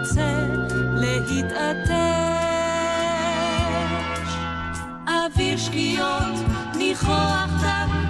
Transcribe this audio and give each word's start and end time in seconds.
רוצה 0.00 0.46
להתעטש. 0.96 1.90
אוויר 5.08 5.56
שקיעות, 5.58 6.34
ניחוח 6.76 7.46
דק, 7.62 8.09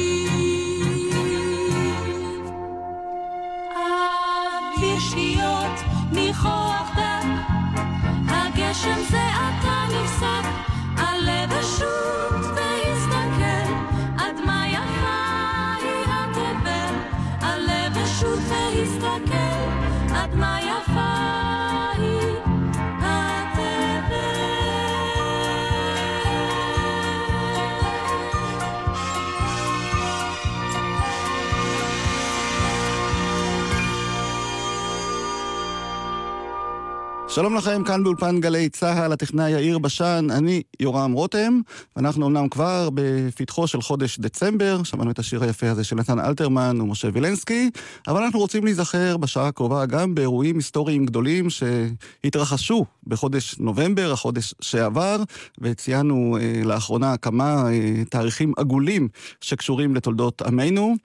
שלום 37.35 37.55
לכם, 37.55 37.83
כאן 37.83 38.03
באולפן 38.03 38.39
גלי 38.39 38.69
צה"ל, 38.69 39.11
הטכנאי 39.11 39.51
יאיר 39.51 39.79
בשן, 39.79 40.27
אני 40.31 40.61
יורם 40.79 41.11
רותם, 41.11 41.59
ואנחנו 41.95 42.27
אמנם 42.27 42.49
כבר 42.49 42.89
בפתחו 42.93 43.67
של 43.67 43.81
חודש 43.81 44.19
דצמבר, 44.19 44.83
שמענו 44.83 45.11
את 45.11 45.19
השיר 45.19 45.43
היפה 45.43 45.69
הזה 45.69 45.83
של 45.83 45.95
נתן 45.95 46.19
אלתרמן 46.19 46.81
ומשה 46.81 47.07
וילנסקי, 47.13 47.69
אבל 48.07 48.23
אנחנו 48.23 48.39
רוצים 48.39 48.65
להיזכר 48.65 49.17
בשעה 49.17 49.47
הקרובה 49.47 49.85
גם 49.85 50.15
באירועים 50.15 50.55
היסטוריים 50.55 51.05
גדולים 51.05 51.47
שהתרחשו 51.49 52.85
בחודש 53.07 53.55
נובמבר, 53.59 54.11
החודש 54.11 54.53
שעבר, 54.61 55.23
וציינו 55.61 56.37
אה, 56.41 56.61
לאחרונה 56.65 57.17
כמה 57.17 57.69
אה, 57.69 58.03
תאריכים 58.09 58.53
עגולים 58.57 59.07
שקשורים 59.41 59.95
לתולדות 59.95 60.41
עמנו, 60.41 60.95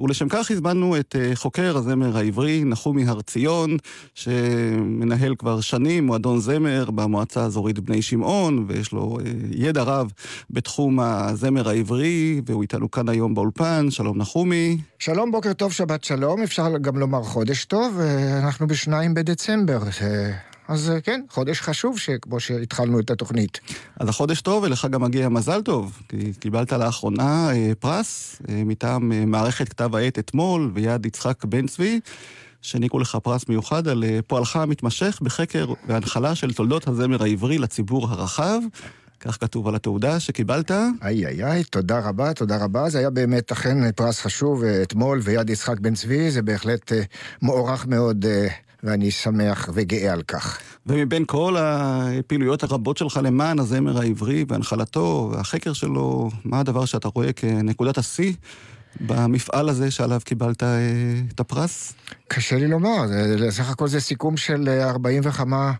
ולשם 0.00 0.28
כך 0.28 0.50
הזמנו 0.50 0.96
את 0.96 1.16
אה, 1.18 1.30
חוקר 1.34 1.76
הזמר 1.76 2.16
העברי, 2.16 2.64
נחומי 2.64 3.04
הר 3.04 3.20
ציון, 3.20 3.76
שמנהל 4.14 5.34
כבר 5.34 5.60
שנים 5.72 6.06
מועדון 6.06 6.40
זמר 6.40 6.90
במועצה 6.90 7.42
האזורית 7.42 7.78
בני 7.78 8.02
שמעון, 8.02 8.64
ויש 8.68 8.92
לו 8.92 9.18
אה, 9.20 9.30
ידע 9.50 9.82
רב 9.82 10.12
בתחום 10.50 11.00
הזמר 11.00 11.68
העברי, 11.68 12.40
והוא 12.46 12.62
איתנו 12.62 12.90
כאן 12.90 13.08
היום 13.08 13.34
באולפן. 13.34 13.86
שלום 13.90 14.18
נחומי. 14.18 14.78
שלום, 14.98 15.32
בוקר 15.32 15.52
טוב, 15.52 15.72
שבת 15.72 16.04
שלום. 16.04 16.42
אפשר 16.42 16.78
גם 16.78 16.98
לומר 16.98 17.22
חודש 17.22 17.64
טוב, 17.64 18.00
אנחנו 18.42 18.66
בשניים 18.66 19.14
בדצמבר. 19.14 19.78
אז 20.68 20.92
כן, 21.02 21.20
חודש 21.30 21.60
חשוב, 21.60 21.96
כמו 22.22 22.40
שהתחלנו 22.40 23.00
את 23.00 23.10
התוכנית. 23.10 23.60
אז 24.00 24.08
החודש 24.08 24.40
טוב, 24.40 24.62
ולך 24.62 24.86
גם 24.90 25.02
מגיע 25.02 25.28
מזל 25.28 25.62
טוב, 25.62 25.98
כי 26.08 26.32
קיבלת 26.40 26.72
לאחרונה 26.72 27.50
אה, 27.52 27.72
פרס 27.78 28.42
אה, 28.48 28.62
מטעם 28.64 29.12
אה, 29.12 29.24
מערכת 29.26 29.68
כתב 29.68 29.94
העת 29.94 30.18
אתמול 30.18 30.70
ויד 30.74 31.06
יצחק 31.06 31.44
בן 31.44 31.66
צבי. 31.66 32.00
שהעניקו 32.62 32.98
לך 32.98 33.18
פרס 33.22 33.48
מיוחד 33.48 33.88
על 33.88 34.04
פועלך 34.26 34.56
המתמשך 34.56 35.18
בחקר 35.22 35.66
והנחלה 35.88 36.34
של 36.34 36.52
תולדות 36.52 36.88
הזמר 36.88 37.22
העברי 37.22 37.58
לציבור 37.58 38.08
הרחב. 38.08 38.60
כך 39.20 39.40
כתוב 39.40 39.68
על 39.68 39.74
התעודה 39.74 40.20
שקיבלת. 40.20 40.70
איי 40.70 41.26
איי 41.26 41.44
איי, 41.44 41.64
תודה 41.64 41.98
רבה, 41.98 42.34
תודה 42.34 42.64
רבה. 42.64 42.88
זה 42.90 42.98
היה 42.98 43.10
באמת 43.10 43.52
אכן 43.52 43.92
פרס 43.92 44.20
חשוב 44.20 44.64
אתמול, 44.64 45.20
ויד 45.22 45.50
יצחק 45.50 45.80
בן 45.80 45.94
צבי, 45.94 46.30
זה 46.30 46.42
בהחלט 46.42 46.92
מוערך 47.42 47.86
מאוד. 47.86 48.24
ואני 48.84 49.10
שמח 49.10 49.68
וגאה 49.74 50.12
על 50.12 50.22
כך. 50.22 50.58
ומבין 50.86 51.24
כל 51.26 51.56
הפעילויות 51.58 52.62
הרבות 52.62 52.96
שלך 52.96 53.20
למען 53.22 53.58
הזמר 53.58 53.98
העברי 53.98 54.44
והנחלתו 54.48 55.30
והחקר 55.32 55.72
שלו, 55.72 56.30
מה 56.44 56.60
הדבר 56.60 56.84
שאתה 56.84 57.08
רואה 57.08 57.32
כנקודת 57.32 57.98
השיא 57.98 58.32
במפעל 59.00 59.68
הזה 59.68 59.90
שעליו 59.90 60.20
קיבלת 60.24 60.62
אה, 60.62 60.68
את 61.34 61.40
הפרס? 61.40 61.92
קשה 62.28 62.56
לי 62.56 62.68
לומר, 62.68 63.04
בסך 63.46 63.70
הכל 63.70 63.88
זה 63.88 64.00
סיכום 64.00 64.36
של 64.36 64.68
40 64.68 65.22
וכמה 65.24 65.72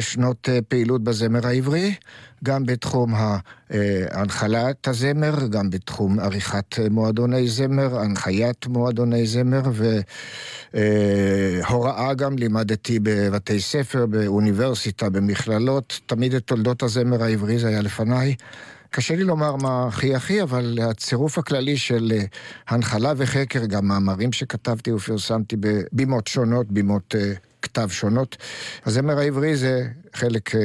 שנות 0.00 0.48
פעילות 0.68 1.04
בזמר 1.04 1.46
העברי, 1.46 1.94
גם 2.44 2.66
בתחום 2.66 3.14
הנחלת 4.10 4.88
הזמר, 4.88 5.46
גם 5.50 5.70
בתחום 5.70 6.20
עריכת 6.20 6.78
מועדוני 6.90 7.48
זמר, 7.48 7.98
הנחיית 7.98 8.66
מועדוני 8.66 9.26
זמר 9.26 9.62
והוראה 10.74 12.14
גם, 12.14 12.38
לימדתי 12.38 12.98
בבתי 13.02 13.60
ספר, 13.60 14.06
באוניברסיטה, 14.06 15.10
במכללות, 15.10 16.00
תמיד 16.06 16.34
את 16.34 16.42
תולדות 16.42 16.82
הזמר 16.82 17.22
העברי 17.22 17.58
זה 17.58 17.68
היה 17.68 17.82
לפניי. 17.82 18.34
קשה 18.90 19.16
לי 19.16 19.24
לומר 19.24 19.56
מה 19.56 19.86
הכי 19.86 20.14
הכי, 20.14 20.42
אבל 20.42 20.78
הצירוף 20.82 21.38
הכללי 21.38 21.76
של 21.76 22.12
אה, 22.14 22.24
הנחלה 22.68 23.12
וחקר, 23.16 23.66
גם 23.66 23.88
מאמרים 23.88 24.32
שכתבתי 24.32 24.92
ופרסמתי 24.92 25.56
בבימות 25.60 26.26
שונות, 26.26 26.72
בימות 26.72 27.14
אה, 27.14 27.32
כתב 27.62 27.88
שונות. 27.90 28.36
הזמר 28.86 29.18
העברי 29.18 29.56
זה 29.56 29.88
חלק 30.14 30.54
אה, 30.54 30.60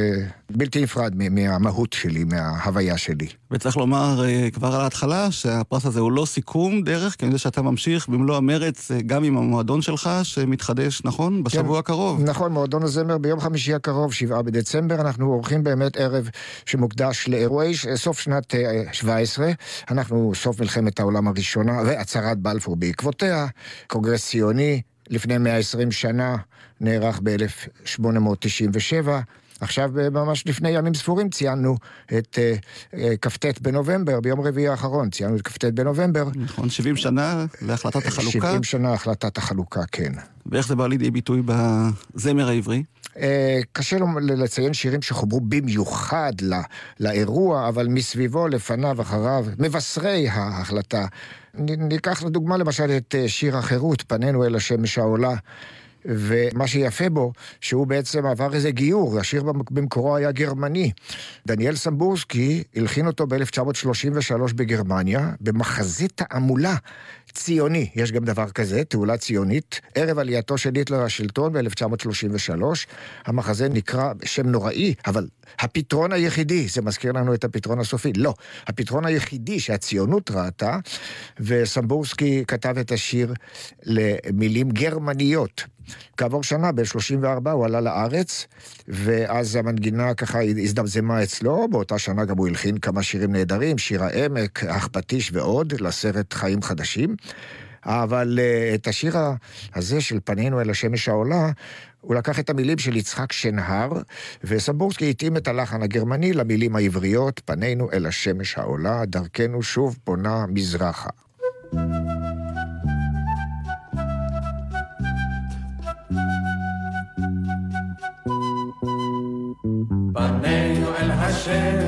בלתי 0.50 0.82
נפרד 0.82 1.14
מהמהות 1.16 1.94
שלי, 1.94 2.24
מההוויה 2.24 2.98
שלי. 2.98 3.28
וצריך 3.52 3.78
לומר 3.78 4.26
אה, 4.26 4.50
כבר 4.54 4.76
על 4.76 4.82
ההתחלה 4.82 5.32
שהפרס 5.32 5.86
הזה 5.86 6.00
הוא 6.00 6.12
לא 6.12 6.26
סיכום 6.26 6.82
דרך, 6.82 7.16
כי 7.16 7.26
אני 7.26 7.30
יודע 7.30 7.38
שאתה 7.40 7.62
ממשיך 7.62 8.08
במלוא 8.08 8.38
המרץ 8.38 8.92
אה, 8.92 9.02
גם 9.02 9.24
עם 9.24 9.38
המועדון 9.38 9.82
שלך, 9.82 10.10
שמתחדש, 10.24 11.02
נכון? 11.06 11.44
בשבוע 11.44 11.76
כן, 11.76 11.80
הקרוב. 11.80 12.22
נכון, 12.22 12.52
מועדון 12.52 12.84
הזמר 12.84 13.18
ביום 13.18 13.40
חמישי 13.40 13.74
הקרוב, 13.74 14.14
שבעה 14.14 14.42
בדצמבר, 14.42 15.02
אנחנו 15.02 15.32
עורכים 15.32 15.64
באמת 15.64 15.98
ערב 15.98 16.30
שמוקדש 16.66 17.28
לאירועי 17.28 17.74
סוף 17.96 18.20
שנת 18.20 18.56
17. 18.92 19.52
אנחנו 19.92 20.32
סוף 20.36 20.60
מלחמת 20.60 21.00
העולם 21.00 21.28
הראשונה 21.28 21.82
והצהרת 21.86 22.40
בלפור 22.40 22.76
בעקבותיה, 22.76 23.48
קונגרס 23.88 24.26
ציוני. 24.28 24.82
לפני 25.10 25.38
120 25.38 25.92
שנה, 25.92 26.36
נערך 26.82 27.20
ב-1897. 27.24 29.08
עכשיו, 29.60 29.92
ממש 30.12 30.48
לפני 30.48 30.70
ימים 30.70 30.94
ספורים, 30.94 31.30
ציינו 31.30 31.78
את 32.18 32.38
uh, 32.92 32.98
כ"ט 33.22 33.60
בנובמבר, 33.62 34.20
ביום 34.20 34.42
רביעי 34.42 34.68
האחרון, 34.68 35.10
ציינו 35.10 35.36
את 35.36 35.42
כ"ט 35.42 35.66
בנובמבר. 35.66 36.28
נכון, 36.36 36.70
70 36.70 36.96
שנה 36.96 37.46
להחלטת 37.62 38.06
החלוקה. 38.06 38.32
70 38.32 38.64
שנה 38.64 38.94
החלטת 38.94 39.38
החלוקה, 39.38 39.82
כן. 39.92 40.14
ואיך 40.46 40.68
זה 40.68 40.76
בא 40.76 40.88
לידי 40.88 41.12
ביטוי 41.12 41.42
בזמר 41.46 42.48
העברי? 42.50 42.84
Uh, 43.14 43.16
קשה 43.72 43.98
לציין 44.22 44.74
שירים 44.74 45.02
שחוברו 45.02 45.42
במיוחד 45.42 46.34
לא, 46.42 46.58
לאירוע, 47.00 47.68
אבל 47.68 47.88
מסביבו, 47.88 48.48
לפניו, 48.48 49.02
אחריו, 49.02 49.46
מבשרי 49.60 50.30
ההחלטה. 50.30 51.06
ניקח 51.58 52.24
לדוגמה 52.24 52.58
למשל 52.58 52.98
את 52.98 53.16
שיר 53.28 53.58
החירות, 53.58 54.04
פנינו 54.08 54.46
אל 54.46 54.56
השמש 54.56 54.98
העולה. 54.98 55.36
ומה 56.06 56.68
שיפה 56.68 57.10
בו, 57.10 57.34
שהוא 57.62 57.88
בעצם 57.88 58.26
עבר 58.26 58.54
איזה 58.54 58.72
גיור, 58.72 59.20
השיר 59.20 59.44
במקורו 59.72 60.16
היה 60.16 60.32
גרמני. 60.32 60.92
דניאל 61.48 61.76
סמבורסקי 61.76 62.64
הלחין 62.76 63.08
אותו 63.08 63.28
ב-1933 63.28 64.54
בגרמניה, 64.56 65.32
במחזה 65.42 66.08
תעמולה 66.08 66.76
ציוני, 67.34 67.90
יש 67.96 68.12
גם 68.12 68.26
דבר 68.26 68.50
כזה, 68.50 68.84
תעולה 68.84 69.18
ציונית, 69.18 69.82
ערב 69.96 70.20
עלייתו 70.20 70.58
של 70.58 70.72
היטלר 70.76 71.04
לשלטון 71.04 71.54
ב-1933. 71.54 72.64
המחזה 73.26 73.70
נקרא 73.70 74.14
שם 74.26 74.48
נוראי, 74.48 74.94
אבל 75.08 75.28
הפתרון 75.60 76.12
היחידי, 76.12 76.68
זה 76.68 76.82
מזכיר 76.82 77.12
לנו 77.12 77.34
את 77.34 77.44
הפתרון 77.44 77.80
הסופי, 77.80 78.14
לא. 78.14 78.34
הפתרון 78.68 79.06
היחידי 79.06 79.60
שהציונות 79.60 80.32
ראתה, 80.32 80.78
וסמבורסקי 81.40 82.44
כתב 82.48 82.78
את 82.78 82.92
השיר 82.92 83.34
למילים 83.84 84.70
גרמניות. 84.70 85.64
כעבור 86.18 86.44
שנה, 86.44 86.72
ב-34 86.72 87.50
הוא 87.50 87.66
עלה 87.66 87.82
לארץ, 87.82 88.48
ואז 88.88 89.56
המנגינה 89.56 90.14
ככה 90.14 90.40
הזדמזמה 90.42 91.24
אצלו, 91.24 91.68
באותה 91.72 92.00
שנה 92.00 92.26
גם 92.26 92.38
הוא 92.38 92.48
הלחין 92.48 92.78
כמה 92.78 93.04
שירים 93.04 93.32
נהדרים, 93.32 93.78
שיר 93.78 94.04
העמק, 94.04 94.64
אח 94.64 94.90
פטיש 94.92 95.32
ועוד, 95.34 95.82
לסרט 95.82 96.34
חיים 96.34 96.62
חדשים. 96.62 97.16
אבל 97.86 98.40
uh, 98.40 98.76
את 98.76 98.88
השיר 98.88 99.16
הזה 99.76 100.02
של 100.02 100.20
פנינו 100.24 100.62
אל 100.62 100.70
השמש 100.70 101.10
העולה, 101.10 101.52
הוא 102.02 102.16
לקח 102.16 102.40
את 102.40 102.50
המילים 102.50 102.78
של 102.78 102.98
יצחק 102.98 103.32
שנהר, 103.32 103.92
וסמבורסקי 104.44 105.10
התאים 105.10 105.38
את 105.38 105.48
הלחן 105.48 105.84
הגרמני 105.84 106.34
למילים 106.34 106.76
העבריות, 106.76 107.42
פנינו 107.46 107.92
אל 107.94 108.06
השמש 108.06 108.58
העולה, 108.58 109.06
דרכנו 109.06 109.64
שוב 109.64 109.98
פונה 110.04 110.46
מזרחה. 110.48 111.10
פנינו 111.72 112.23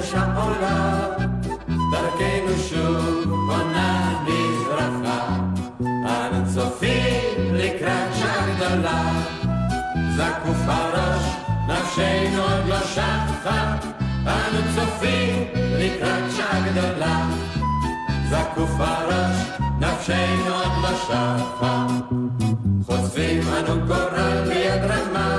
השמש 0.05 0.21
העולה, 0.21 1.07
דרכנו 1.91 2.57
שוב 2.69 3.23
פונה 3.47 4.23
מזרחה. 4.23 5.37
אנו 5.81 6.45
צופים 6.53 7.53
לקראת 7.53 8.15
שעה 8.19 8.55
גדולה, 8.55 9.11
זקוף 10.15 10.57
הראש, 10.67 11.23
נפשנו 11.67 12.41
עוד 12.41 12.67
לא 12.67 12.79
שחה. 12.79 13.75
אנו 14.25 14.59
צופים 14.75 15.43
לקראת 15.55 16.31
שעה 16.37 16.61
גדולה, 16.71 17.27
זקוף 18.29 18.75
הראש, 18.79 19.37
נפשנו 19.79 20.53
עוד 20.53 20.71
לא 20.83 20.97
שחה. 21.07 21.87
חושפים 22.85 23.41
אנו 23.57 23.85
גורל 23.87 24.43
ביד 24.47 24.83
רמה, 24.83 25.37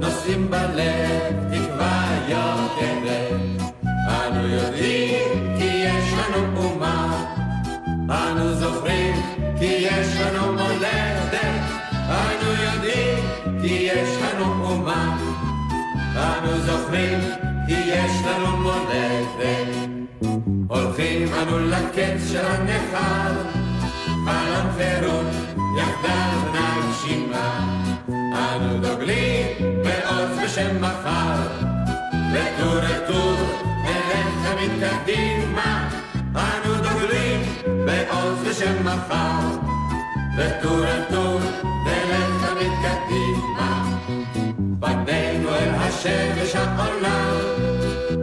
נושאים 0.00 0.50
בלב 0.50 1.52
תקווה 1.52 2.08
יוקדת. 2.28 3.01
אנו 8.12 8.54
זוכרים 8.54 9.14
כי 9.58 9.64
יש 9.64 10.20
לנו 10.20 10.52
מולדת. 10.52 11.34
אנו 12.08 12.52
יודעים 12.62 13.24
כי 13.60 13.88
יש 13.92 14.08
לנו 14.22 14.64
אומה, 14.64 15.16
אנו 16.16 16.60
זוכרים 16.60 17.20
כי 17.66 17.72
יש 17.74 18.12
לנו 18.26 18.56
מולדת. 18.56 19.76
הולכים 20.68 21.28
אנו 21.42 21.58
לקץ 21.58 22.30
של 22.32 22.46
הנכר, 22.46 23.32
חלום 24.24 24.72
חירות 24.76 25.26
יחדיו 25.78 26.38
נגשימה. 26.54 27.66
אנו 28.34 28.78
דוגלים 28.80 29.46
בעוז 29.84 30.38
בשם 30.44 30.80
מחר, 30.80 31.42
וטור 32.32 32.74
לטור 32.74 33.36
נלך 33.84 34.52
תמיד 34.52 34.70
קדימה. 34.80 35.91
בעוז 37.66 38.38
בשם 38.48 38.86
מחר, 38.86 39.48
וטור 40.36 40.80
לטור 40.80 41.40
נלך 41.84 42.46
תמיד 42.46 42.72
קדימה. 42.82 43.84
פנינו 44.80 45.48
אל 45.48 45.74
השמש 45.74 46.56
העולה, 46.56 47.30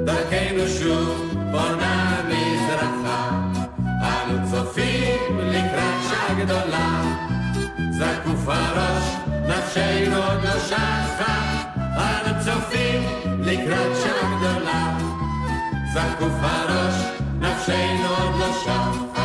דרכנו 0.05 0.67
שוב 0.79 1.33
בונה 1.51 2.21
מזרחה. 2.27 3.29
אנו 4.01 4.51
צופים 4.51 5.39
לקראת 5.39 6.09
שעה 6.09 6.33
גדולה, 6.43 7.01
זקוף 7.91 8.47
הראש, 8.47 9.03
נפשנו 9.47 10.15
עוד 10.15 10.43
לא 10.43 10.59
שחה. 10.59 11.63
אנו 11.79 12.39
צופים 12.45 13.03
לקראת 13.39 13.97
שעה 14.03 14.37
גדולה, 14.37 14.97
זקוף 15.93 16.33
הראש, 16.41 16.95
נפשנו 17.39 18.07
עוד 18.19 18.39
לא 18.39 18.53
שחה. 18.63 19.18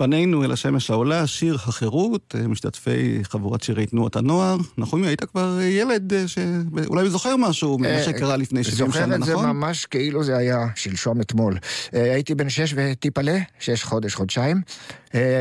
פנינו 0.00 0.44
אל 0.44 0.52
השמש 0.52 0.90
העולה, 0.90 1.26
שיר 1.26 1.54
החירות, 1.54 2.34
אה, 2.38 2.48
משתתפי 2.48 3.20
חבורת 3.22 3.62
שירי 3.62 3.86
תנועת 3.86 4.16
הנוער. 4.16 4.56
נחומי, 4.78 5.06
היית 5.06 5.24
כבר 5.24 5.58
אה, 5.58 5.64
ילד 5.64 6.12
אה, 6.12 6.24
שאולי 6.28 7.10
זוכר 7.10 7.36
משהו 7.36 7.78
ממה 7.78 8.02
שקרה 8.02 8.36
לפני 8.36 8.64
70 8.64 8.92
שנה, 8.92 9.06
נכון? 9.06 9.20
זוכר 9.20 9.32
את 9.32 9.40
זה 9.40 9.46
ממש 9.46 9.86
כאילו 9.86 10.24
זה 10.24 10.36
היה 10.36 10.66
שלשום 10.74 11.20
אתמול. 11.20 11.58
הייתי 11.92 12.34
בן 12.34 12.48
שש 12.48 12.74
וטיפלה, 12.76 13.38
שש 13.58 13.84
חודש, 13.84 14.14
חודשיים. 14.14 14.60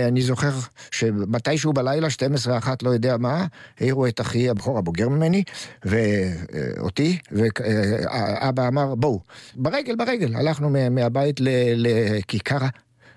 אני 0.07 0.21
זוכר 0.21 0.51
שמתישהו 0.91 1.73
בלילה, 1.73 2.09
12 2.09 2.57
אחת, 2.57 2.83
לא 2.83 2.89
יודע 2.89 3.17
מה, 3.17 3.45
העירו 3.79 4.07
את 4.07 4.21
אחי 4.21 4.49
הבכור 4.49 4.77
הבוגר 4.77 5.09
ממני, 5.09 5.43
ואותי, 5.85 7.17
ואבא 7.31 8.67
אמר, 8.67 8.95
בואו, 8.95 9.19
ברגל, 9.55 9.95
ברגל. 9.95 10.35
הלכנו 10.35 10.69
מהבית 10.91 11.39
לכיכר 11.75 12.57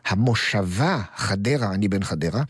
המושבה 0.07 1.03
חדרה, 1.17 1.75
אני 1.75 1.89
בן 1.89 2.05
חדרה, 2.05 2.43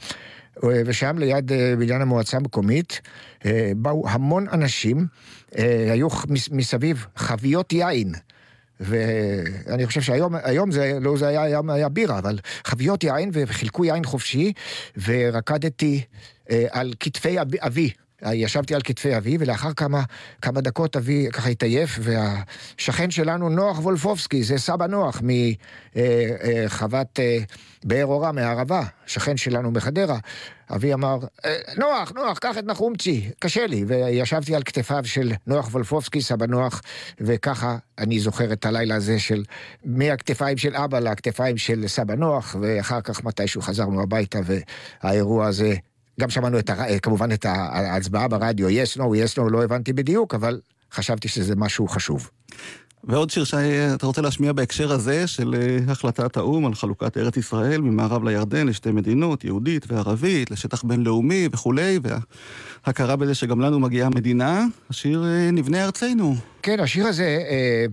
ושם 0.65 1.19
ליד 1.19 1.53
אה, 1.53 1.75
בניין 1.79 2.03
המועצה 2.03 2.37
המקומית 2.37 3.01
אה, 3.47 3.73
באו 3.77 4.09
המון 4.09 4.47
אנשים, 4.53 5.07
אה, 5.59 5.93
היו 5.93 6.09
מסביב 6.51 7.07
חביות 7.17 7.73
יין. 7.73 8.13
ואני 8.81 9.87
חושב 9.87 10.01
שהיום 10.01 10.35
היום 10.43 10.71
זה, 10.71 10.99
לא 11.01 11.17
זה 11.17 11.29
היה, 11.29 11.43
היה, 11.43 11.61
היה 11.69 11.89
בירה, 11.89 12.19
אבל 12.19 12.39
חביות 12.65 13.05
יין 13.05 13.31
וחילקו 13.33 13.85
יין 13.85 14.05
חופשי, 14.05 14.53
ורקדתי 15.07 16.05
אה, 16.51 16.67
על 16.71 16.93
כתפי 17.01 17.37
אבי. 17.61 17.91
ישבתי 18.33 18.75
על 18.75 18.81
כתפי 18.85 19.17
אבי, 19.17 19.37
ולאחר 19.41 19.73
כמה, 19.73 20.03
כמה 20.43 20.61
דקות 20.61 20.97
אבי 20.97 21.29
ככה 21.33 21.49
התעייף, 21.49 21.99
והשכן 22.01 23.11
שלנו, 23.11 23.49
נוח 23.49 23.79
וולפובסקי, 23.79 24.43
זה 24.43 24.59
סבא 24.59 24.87
נוח 24.87 25.23
מחוות 25.95 27.19
אה, 27.19 27.25
אה, 27.25 27.39
באר 27.85 28.07
אורה, 28.07 28.33
מהערבה, 28.33 28.83
שכן 29.07 29.37
שלנו 29.37 29.71
מחדרה. 29.71 30.19
אבי 30.75 30.95
אמר, 30.95 31.19
"אה, 31.45 31.57
נוח, 31.77 32.13
נוח, 32.13 32.39
קח 32.39 32.59
את 32.59 32.65
נחומצ'י, 32.65 33.31
קשה 33.39 33.67
לי. 33.67 33.85
וישבתי 33.87 34.55
על 34.55 34.63
כתפיו 34.63 35.05
של 35.05 35.33
נוח 35.47 35.69
וולפובסקי, 35.69 36.21
סבא 36.23 36.47
נוח, 36.47 36.83
וככה 37.21 37.77
אני 37.99 38.21
זוכר 38.21 38.53
את 38.53 38.67
הלילה 38.67 38.95
הזה 38.95 39.19
של 39.19 39.45
מהכתפיים 39.85 40.57
של 40.57 40.77
אבא 40.77 40.99
לכתפיים 40.99 41.57
של 41.57 41.89
סבא 41.89 42.15
נוח, 42.15 42.57
ואחר 42.61 43.01
כך 43.01 43.25
מתישהו 43.25 43.63
חזרנו 43.63 44.03
הביתה, 44.03 44.39
והאירוע 45.03 45.47
הזה 45.47 45.75
גם 46.23 46.31
שמענו 46.31 46.59
את 46.59 46.71
הר... 46.71 46.99
כמובן 46.99 47.33
את 47.33 47.45
ההצבעה 47.45 48.29
ברדיו, 48.29 48.69
yes, 48.69 48.99
no, 48.99 49.01
yes, 49.01 49.39
no, 49.39 49.51
לא 49.51 49.65
הבנתי 49.65 49.93
בדיוק, 49.93 50.35
אבל 50.35 50.61
חשבתי 50.93 51.29
שזה 51.29 51.57
משהו 51.57 51.89
חשוב. 51.89 52.31
ועוד 53.05 53.31
שיר 53.31 53.45
שאתה 53.45 54.07
רוצה 54.07 54.23
להשמיע 54.23 54.53
בהקשר 54.53 54.93
הזה 54.93 55.27
של 55.27 55.55
אה, 55.55 55.93
החלטת 55.93 56.37
האו"ם 56.37 56.67
על 56.67 56.75
חלוקת 56.75 57.17
ארץ 57.17 57.37
ישראל 57.37 57.81
ממערב 57.81 58.25
לירדן 58.25 58.67
לשתי 58.67 58.91
מדינות, 58.91 59.45
יהודית 59.45 59.93
וערבית, 59.93 60.51
לשטח 60.51 60.83
בינלאומי 60.83 61.49
וכולי, 61.53 61.99
וההכרה 62.87 63.17
בזה 63.17 63.35
שגם 63.35 63.61
לנו 63.61 63.81
מגיעה 63.81 64.09
מדינה, 64.09 64.65
השיר 64.91 65.25
אה, 65.25 65.51
נבנה 65.51 65.85
ארצנו. 65.85 66.35
כן, 66.63 66.81
השיר 66.81 67.07
הזה 67.07 67.39
אה, 67.51 67.87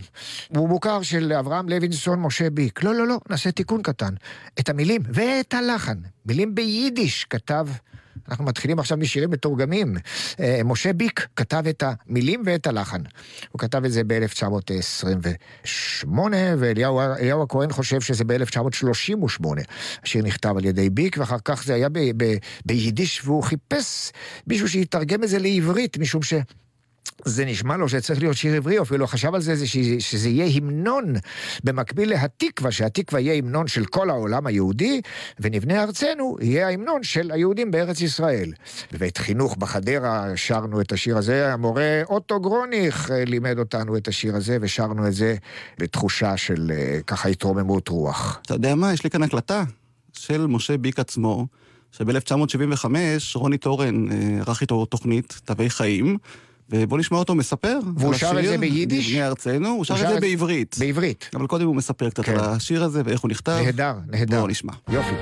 הוא 0.58 0.70
מוכר 0.70 1.02
של 1.02 1.34
אברהם 1.34 1.70
לוינסון, 1.70 2.20
משה 2.20 2.50
ביק. 2.50 2.84
לא, 2.84 2.96
לא, 2.96 3.08
לא, 3.08 3.20
נעשה 3.30 3.52
תיקון 3.52 3.82
קטן. 3.82 4.14
את 4.60 4.70
המילים 4.70 5.02
ואת 5.14 5.54
הלחן, 5.54 5.98
מילים 6.26 6.56
ביידיש 6.56 7.26
כתב 7.30 7.68
אנחנו 8.30 8.46
מתחילים 8.46 8.80
עכשיו 8.80 8.98
משירים 8.98 9.30
מתורגמים. 9.30 9.98
אה, 10.40 10.62
משה 10.66 10.94
ביק 10.94 11.28
כתב 11.36 11.64
את 11.70 11.84
המילים 11.86 12.44
ואת 12.46 12.68
הלחן. 12.68 13.02
הוא 13.52 13.60
כתב 13.60 13.86
את 13.86 13.92
זה 13.92 14.02
ב-1928, 14.08 16.08
ואליהו 16.60 17.44
הכהן 17.44 17.72
חושב 17.72 18.02
שזה 18.02 18.24
ב-1938. 18.24 19.46
השיר 20.04 20.24
נכתב 20.24 20.54
על 20.58 20.66
ידי 20.66 20.90
ביק, 20.90 21.18
ואחר 21.18 21.38
כך 21.46 21.64
זה 21.64 21.74
היה 21.74 21.88
ביידיש, 22.66 23.26
והוא 23.26 23.44
חיפש 23.44 24.12
מישהו 24.48 24.70
שיתרגם 24.70 25.24
את 25.24 25.30
זה 25.30 25.40
לעברית, 25.40 25.98
משום 25.98 26.24
ש... 26.24 26.34
זה 27.26 27.46
נשמע 27.46 27.78
לו 27.78 27.90
שצריך 27.90 28.20
להיות 28.20 28.38
שיר 28.38 28.56
עברי, 28.56 28.82
אפילו 28.82 29.08
חשב 29.08 29.36
על 29.36 29.42
זה, 29.42 29.56
זה 29.56 29.68
שזה, 29.68 29.96
שזה 30.00 30.30
יהיה 30.30 30.58
המנון 30.58 31.14
במקביל 31.64 32.10
להתקווה, 32.10 32.72
שהתקווה 32.72 33.20
יהיה 33.20 33.34
המנון 33.34 33.68
של 33.68 33.86
כל 33.86 34.10
העולם 34.10 34.48
היהודי, 34.48 35.02
ונבנה 35.40 35.84
ארצנו 35.84 36.38
יהיה 36.42 36.68
ההמנון 36.68 37.04
של 37.04 37.32
היהודים 37.32 37.72
בארץ 37.72 38.02
ישראל. 38.02 38.52
בבית 38.92 39.18
חינוך 39.18 39.58
בחדרה 39.58 40.28
שרנו 40.36 40.82
את 40.82 40.92
השיר 40.92 41.18
הזה, 41.18 41.54
המורה 41.54 42.02
אוטו 42.10 42.40
גרוניך 42.40 43.12
אה, 43.12 43.26
לימד 43.26 43.60
אותנו 43.60 43.98
את 43.98 44.08
השיר 44.08 44.36
הזה, 44.36 44.58
ושרנו 44.62 45.08
את 45.08 45.14
זה 45.14 45.36
בתחושה 45.80 46.38
של 46.38 46.72
אה, 46.76 47.00
ככה 47.08 47.30
התרוממות 47.30 47.88
רוח. 47.88 48.40
אתה 48.42 48.54
יודע 48.54 48.76
מה, 48.76 48.94
יש 48.94 49.04
לי 49.04 49.10
כאן 49.10 49.24
הקלטה 49.24 49.64
של 50.14 50.48
משה 50.48 50.78
ביק 50.78 51.00
עצמו, 51.00 51.48
שב-1975 51.92 52.86
רוני 53.36 53.58
טורן 53.58 54.12
אה, 54.12 54.40
ערך 54.48 54.62
איתו 54.62 54.86
תוכנית, 54.86 55.42
תווי 55.46 55.70
חיים. 55.70 56.18
ובוא 56.72 56.98
נשמע 56.98 57.18
אותו 57.18 57.36
מספר. 57.36 57.80
והוא 57.98 58.14
שר 58.14 58.40
את 58.40 58.46
זה 58.46 58.58
ביידיש? 58.58 59.08
מבני 59.10 59.24
ארצנו, 59.26 59.70
הוא 59.70 59.86
שר 59.86 59.94
את 59.94 60.14
זה 60.14 60.20
בעברית. 60.20 60.76
בעברית. 60.80 61.30
אבל 61.34 61.48
קודם 61.48 61.66
הוא 61.66 61.76
מספר 61.76 62.10
קצת 62.10 62.26
כן. 62.26 62.32
על 62.32 62.40
השיר 62.40 62.84
הזה 62.84 63.02
ואיך 63.06 63.22
הוא 63.22 63.30
נכתב. 63.30 63.60
נהדר, 63.64 63.94
נהדר. 64.08 64.38
בואו 64.38 64.48
נשמע. 64.48 64.74
יופי. 64.90 65.14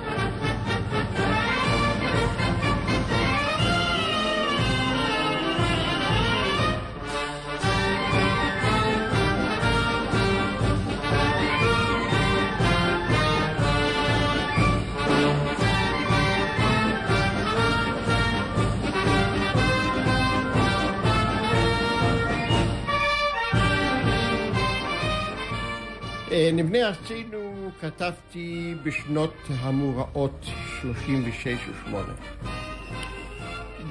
נבנה 26.53 26.87
ארצנו 26.87 27.71
כתבתי 27.81 28.75
בשנות 28.83 29.33
המאורעות 29.49 30.45
36 30.81 31.47
ו-8. 31.47 31.95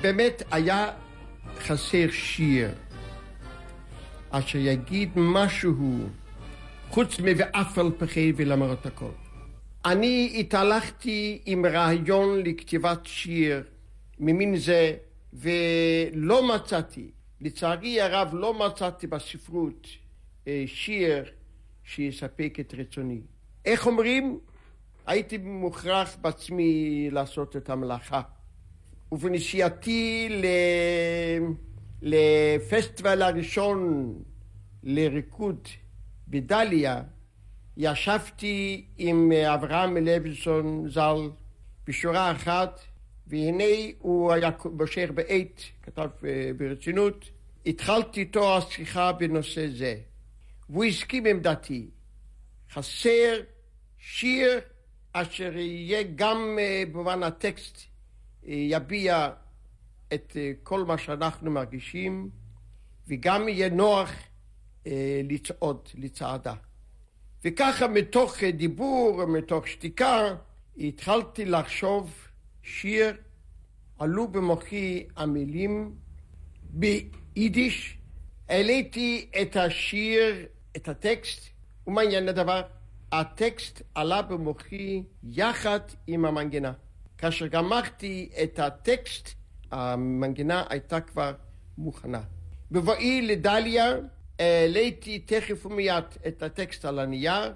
באמת 0.01 0.43
היה 0.51 0.91
חסר 1.59 2.11
שיר 2.11 2.71
אשר 4.31 4.59
יגיד 4.59 5.11
משהו 5.17 5.99
חוץ 6.91 7.21
מ"ואף 7.21 7.79
על 7.79 7.91
פחי 7.99 8.33
ולמרות 8.37 8.87
הכל". 8.87 9.11
אני 9.85 10.37
התהלכתי 10.41 11.43
עם 11.47 11.67
רעיון 11.67 12.43
לכתיבת 12.45 13.01
שיר 13.07 13.63
ממין 14.19 14.57
זה 14.57 14.95
ולא 15.33 16.55
מצאתי, 16.55 17.11
לצערי 17.41 18.01
הרב 18.01 18.31
לא 18.33 18.55
מצאתי 18.55 19.07
בספרות 19.07 19.87
אה, 20.49 20.65
שיר 20.67 21.25
שיספק 21.87 22.57
את 22.61 22.75
רצוני. 22.79 23.21
איך 23.65 23.87
אומרים? 23.87 24.39
הייתי 25.07 25.39
מוכרח 25.39 26.17
בעצמי 26.21 27.09
לעשות 27.13 27.57
את 27.57 27.71
המלאכה. 27.71 28.23
ובנסיעתי 29.13 30.29
ל... 30.31 30.47
לפסטיבל 32.03 33.23
הראשון 33.23 34.13
לריקוד 34.83 35.69
בדליה, 36.29 37.03
ישבתי 37.77 38.87
עם 38.99 39.33
אברהם 39.33 39.97
לוינסון 39.97 40.89
ז"ל 40.89 41.31
בשורה 41.87 42.33
אחת, 42.33 42.81
והנה 43.27 43.65
הוא 43.99 44.33
היה 44.33 44.51
מושך 44.65 45.11
בעט, 45.15 45.61
כתב 45.83 46.09
אה, 46.25 46.51
ברצינות. 46.57 47.31
התחלתי 47.67 48.21
איתו 48.21 48.57
השיחה 48.57 49.13
בנושא 49.13 49.67
זה. 49.69 49.97
והוא 50.71 50.85
הסכים 50.85 51.27
עם 51.27 51.41
דעתי. 51.41 51.91
חסר 52.71 53.41
שיר 53.99 54.61
אשר 55.13 55.57
יהיה 55.57 56.03
גם 56.15 56.59
אה, 56.61 56.83
במובן 56.93 57.23
הטקסט 57.23 57.79
אה, 58.47 58.55
יביע 58.55 59.31
את 60.15 60.33
אה, 60.37 60.53
כל 60.63 60.85
מה 60.85 60.99
שאנחנו 60.99 61.51
מרגישים 61.51 62.31
וגם 63.09 63.49
יהיה 63.49 63.69
נוח 63.69 64.11
לצעוד, 65.25 65.89
לצעדה. 65.95 66.55
וככה 67.45 67.89
מתוך 67.89 68.43
דיבור, 68.45 69.27
מתוך 69.27 69.69
שתיקה, 69.69 70.37
התחלתי 70.79 71.45
לחשוב 71.45 72.29
שיר, 72.63 73.17
עלו 73.99 74.29
במוחי 74.29 75.07
המילים 75.17 75.95
ביידיש, 76.63 77.99
העליתי 78.49 79.31
את 79.43 79.57
השיר, 79.57 80.47
את 80.77 80.89
הטקסט, 80.89 81.49
ומעניין 81.87 82.29
הדבר, 82.29 82.63
הטקסט 83.13 83.83
עלה 83.95 84.23
במוחי 84.23 85.03
יחד 85.23 85.81
עם 86.07 86.25
המנגינה. 86.25 86.73
כאשר 87.19 87.47
גמרתי 87.47 88.31
את 88.43 88.59
הטקסט, 88.59 89.29
המנגינה 89.71 90.65
הייתה 90.69 91.01
כבר 91.01 91.33
מוכנה. 91.79 92.21
בבואי 92.71 93.23
לדליה, 93.23 93.95
העליתי 94.39 95.19
תכף 95.19 95.67
ומיד 95.67 96.05
את 96.27 96.43
הטקסט 96.43 96.85
על 96.85 96.99
הנייר, 96.99 97.53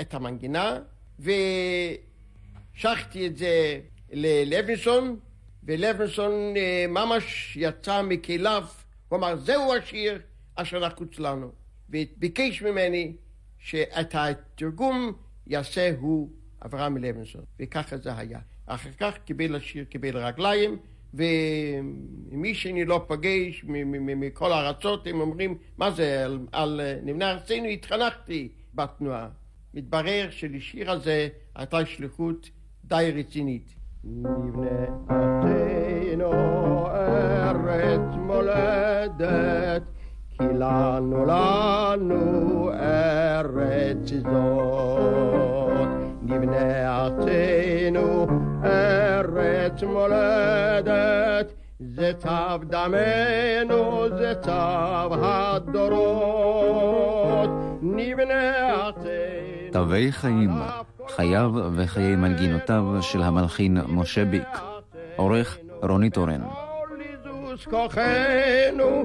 את 0.00 0.14
המנגינה, 0.14 0.78
והשכתי 1.18 3.26
את 3.26 3.36
זה 3.36 3.80
ללוינסון, 4.12 5.18
ולוינסון 5.64 6.32
אה, 6.56 6.86
ממש 6.88 7.56
יצא 7.56 8.02
מכליו, 8.02 8.64
הוא 9.08 9.18
אמר, 9.18 9.36
זהו 9.36 9.74
השיר 9.74 10.18
אשר 10.54 10.86
נחוץ 10.86 11.18
לנו. 11.18 11.59
וביקש 11.90 12.62
ממני 12.62 13.12
שאת 13.58 14.14
התרגום 14.14 15.12
יעשה 15.46 15.90
הוא 15.98 16.30
אברהם 16.64 16.96
לוינסון, 16.96 17.42
וככה 17.60 17.96
זה 17.96 18.16
היה. 18.16 18.38
אחר 18.66 18.90
כך 18.98 19.18
קיבל 19.24 19.56
השיר, 19.56 19.84
קיבל 19.84 20.16
רגליים, 20.16 20.78
ומי 21.14 22.54
שאני 22.54 22.84
לא 22.84 23.04
פגש 23.08 23.64
מכל 23.64 24.52
הארצות, 24.52 25.06
הם 25.06 25.20
אומרים, 25.20 25.58
מה 25.78 25.90
זה, 25.90 26.24
על, 26.24 26.38
על 26.52 26.80
נבנה 27.02 27.30
ארצנו 27.30 27.64
התחנכתי 27.64 28.48
בתנועה. 28.74 29.28
מתברר 29.74 30.28
שלשיר 30.30 30.90
הזה 30.90 31.28
הייתה 31.54 31.86
שליחות 31.86 32.50
די 32.84 33.12
רצינית. 33.14 33.74
נבנה 34.04 34.86
ארצנו 35.10 36.32
ארץ 36.86 38.14
מולדת, 38.16 39.82
כי 40.40 40.46
לנו 40.54 41.26
לנו 41.26 42.70
ארץ 42.72 44.12
זאת. 44.30 45.88
נבנה 46.22 46.96
ארצנו 46.96 48.26
ארץ 48.64 49.82
מולדת, 49.82 51.52
זה 51.80 52.12
צו 52.18 52.58
דמנו, 52.68 54.08
זה 54.08 54.34
צו 54.42 55.14
הדורות. 55.22 56.70
נבנה 57.82 58.70
ארצנו... 58.70 59.10
תווי 59.72 60.12
חיים, 60.12 60.50
חייו 61.08 61.52
וחיי 61.72 62.16
מנגינותיו 62.16 62.84
של 63.00 63.22
המלחין 63.22 63.78
משה 63.88 64.24
ביק. 64.24 64.58
עורך 65.16 65.58
רוני 65.82 66.10
טורן. 66.10 66.40
ליזוס 67.59 67.65
כוחנו, 67.65 69.03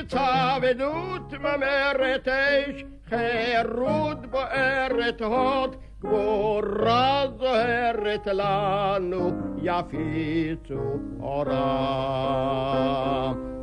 התאבדות 0.00 1.32
ממרת 1.32 2.28
אש, 2.28 2.84
חירות 3.08 4.26
בוערת 4.26 5.22
הוד, 5.22 5.76
גבורה 6.00 7.26
זוהרת 7.38 8.26
לנו, 8.26 9.30
יפיצו 9.62 10.80
אורם. 11.20 11.54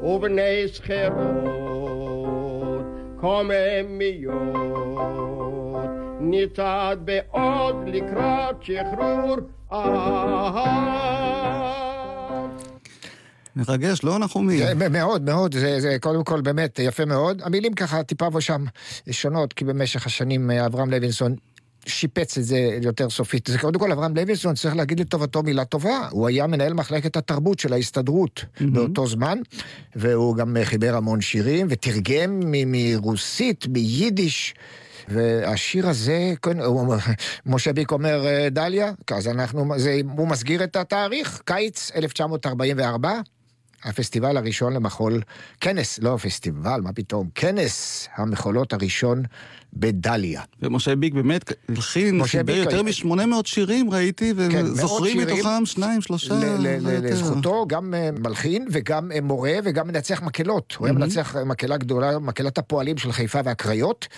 ובני 0.03 0.67
זכרות, 0.67 1.11
קוממיות, 3.19 4.41
ניצד 6.19 6.97
בעוד 7.05 7.75
לקראת 7.87 8.63
שחרור 8.63 9.37
אהב. 9.71 11.74
מרגש, 13.56 14.04
לא 14.04 14.18
נחומי? 14.18 14.60
מאוד 14.90 15.22
מאוד, 15.22 15.54
זה, 15.54 15.80
זה 15.80 15.96
קודם 16.00 16.24
כל 16.24 16.40
באמת 16.40 16.78
יפה 16.82 17.04
מאוד. 17.04 17.42
המילים 17.44 17.74
ככה 17.74 18.02
טיפה 18.02 18.28
ושם 18.32 18.64
שונות, 19.10 19.52
כי 19.52 19.64
במשך 19.64 20.06
השנים 20.06 20.50
אה, 20.50 20.66
אברהם 20.66 20.90
לוינסון 20.90 21.34
שיפץ 21.86 22.38
את 22.38 22.44
זה 22.44 22.58
יותר 22.82 23.10
סופית. 23.10 23.46
זה 23.46 23.58
קודם 23.58 23.80
כל 23.80 23.92
אברהם 23.92 24.16
לוינסון, 24.16 24.54
צריך 24.54 24.76
להגיד 24.76 25.00
לטובתו 25.00 25.42
מילה 25.42 25.64
טובה. 25.64 26.08
הוא 26.10 26.28
היה 26.28 26.46
מנהל 26.46 26.72
מחלקת 26.72 27.16
התרבות 27.16 27.58
של 27.58 27.72
ההסתדרות 27.72 28.40
mm-hmm. 28.44 28.64
באותו 28.72 29.06
זמן, 29.06 29.38
והוא 29.96 30.36
גם 30.36 30.56
אה, 30.56 30.64
חיבר 30.64 30.94
המון 30.96 31.20
שירים, 31.20 31.66
ותרגם 31.70 32.40
מ- 32.44 32.72
מרוסית, 32.72 33.66
מיידיש. 33.66 34.54
והשיר 35.08 35.88
הזה, 35.88 36.32
כן, 36.42 36.60
הוא- 36.60 36.94
משה 37.46 37.72
ביק 37.72 37.92
אומר 37.92 38.26
אה, 38.26 38.48
דליה, 38.50 38.92
אז 39.10 39.28
אנחנו, 39.28 39.74
זה, 39.76 40.00
הוא 40.16 40.28
מסגיר 40.28 40.64
את 40.64 40.76
התאריך, 40.76 41.40
קיץ 41.44 41.90
1944. 41.96 43.20
הפסטיבל 43.84 44.36
הראשון 44.36 44.72
למחול, 44.72 45.20
כנס, 45.60 45.98
לא 46.02 46.16
פסטיבל, 46.22 46.80
מה 46.80 46.92
פתאום, 46.92 47.28
כנס 47.34 48.08
המחולות 48.16 48.72
הראשון 48.72 49.22
בדליה. 49.72 50.42
ומשה 50.62 50.96
ביק 50.96 51.14
באמת 51.14 51.52
הלחין, 51.68 52.24
חיבר 52.24 52.54
יותר 52.56 52.70
היה- 52.70 52.82
מ-800 52.82 53.34
שירים, 53.44 53.90
ראיתי, 53.90 54.32
כן, 54.50 54.64
וזוכרים 54.64 55.18
שירים. 55.20 55.36
מתוכם 55.36 55.66
שניים, 55.66 56.00
שלושה. 56.00 56.34
לא. 56.58 56.70
לזכותו, 57.02 57.64
גם 57.68 57.94
אה, 57.94 58.10
מלחין 58.20 58.66
וגם 58.72 59.12
אה, 59.12 59.20
מורה 59.20 59.52
וגם 59.64 59.88
מנצח 59.88 60.22
מקהלות. 60.22 60.76
הוא 60.78 60.86
היה 60.86 60.94
מנצח 60.94 61.36
אה, 61.36 61.44
מקהלה 61.44 61.76
גדולה, 61.76 62.18
מקהלת 62.18 62.58
הפועלים 62.58 62.98
של 62.98 63.12
חיפה 63.12 63.38
והקריות, 63.44 64.08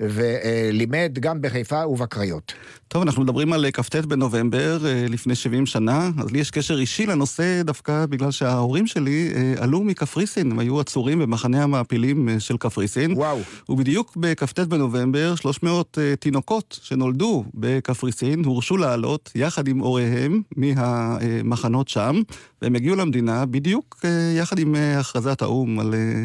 ולימד 0.00 1.18
גם 1.20 1.40
בחיפה 1.42 1.86
ובקריות. 1.86 2.52
טוב, 2.88 3.02
אנחנו 3.02 3.22
מדברים 3.22 3.52
על 3.52 3.66
כ"ט 3.72 3.96
בנובמבר, 3.96 4.78
לפני 5.08 5.34
70 5.34 5.66
שנה, 5.66 6.10
אז 6.18 6.30
לי 6.30 6.38
יש 6.38 6.50
קשר 6.50 6.78
אישי 6.78 7.06
לנושא 7.06 7.62
דווקא 7.62 8.06
בגלל 8.06 8.30
שההורים 8.30 8.86
שלי 8.86 9.01
אה, 9.08 9.54
עלו 9.62 9.84
מקפריסין, 9.84 10.50
הם 10.50 10.58
היו 10.58 10.80
עצורים 10.80 11.18
במחנה 11.18 11.62
המעפילים 11.62 12.28
אה, 12.28 12.40
של 12.40 12.56
קפריסין. 12.56 13.12
וואו. 13.12 13.38
ובדיוק 13.68 14.16
בכ"ט 14.16 14.58
בנובמבר, 14.58 15.34
300 15.34 15.98
אה, 15.98 16.16
תינוקות 16.16 16.80
שנולדו 16.82 17.44
בקפריסין 17.54 18.44
הורשו 18.44 18.76
לעלות 18.76 19.30
יחד 19.34 19.68
עם 19.68 19.78
הוריהם 19.78 20.42
מהמחנות 20.56 21.88
שם, 21.88 22.20
והם 22.62 22.74
הגיעו 22.74 22.96
למדינה 22.96 23.46
בדיוק 23.46 23.96
אה, 24.04 24.32
יחד 24.38 24.58
עם 24.58 24.76
אה, 24.76 25.00
הכרזת 25.00 25.42
האו"ם 25.42 25.78
על 25.78 25.94
אה, 25.94 26.24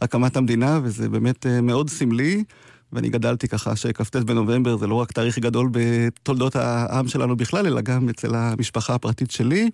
הקמת 0.00 0.36
המדינה, 0.36 0.80
וזה 0.82 1.08
באמת 1.08 1.46
אה, 1.46 1.60
מאוד 1.60 1.90
סמלי. 1.90 2.44
ואני 2.92 3.08
גדלתי 3.08 3.48
ככה 3.48 3.76
שכ"ט 3.76 4.16
בנובמבר 4.16 4.76
זה 4.76 4.86
לא 4.86 4.94
רק 4.94 5.12
תאריך 5.12 5.38
גדול 5.38 5.68
בתולדות 5.72 6.56
העם 6.56 7.08
שלנו 7.08 7.36
בכלל, 7.36 7.66
אלא 7.66 7.80
גם 7.80 8.08
אצל 8.08 8.34
המשפחה 8.34 8.94
הפרטית 8.94 9.30
שלי. 9.30 9.70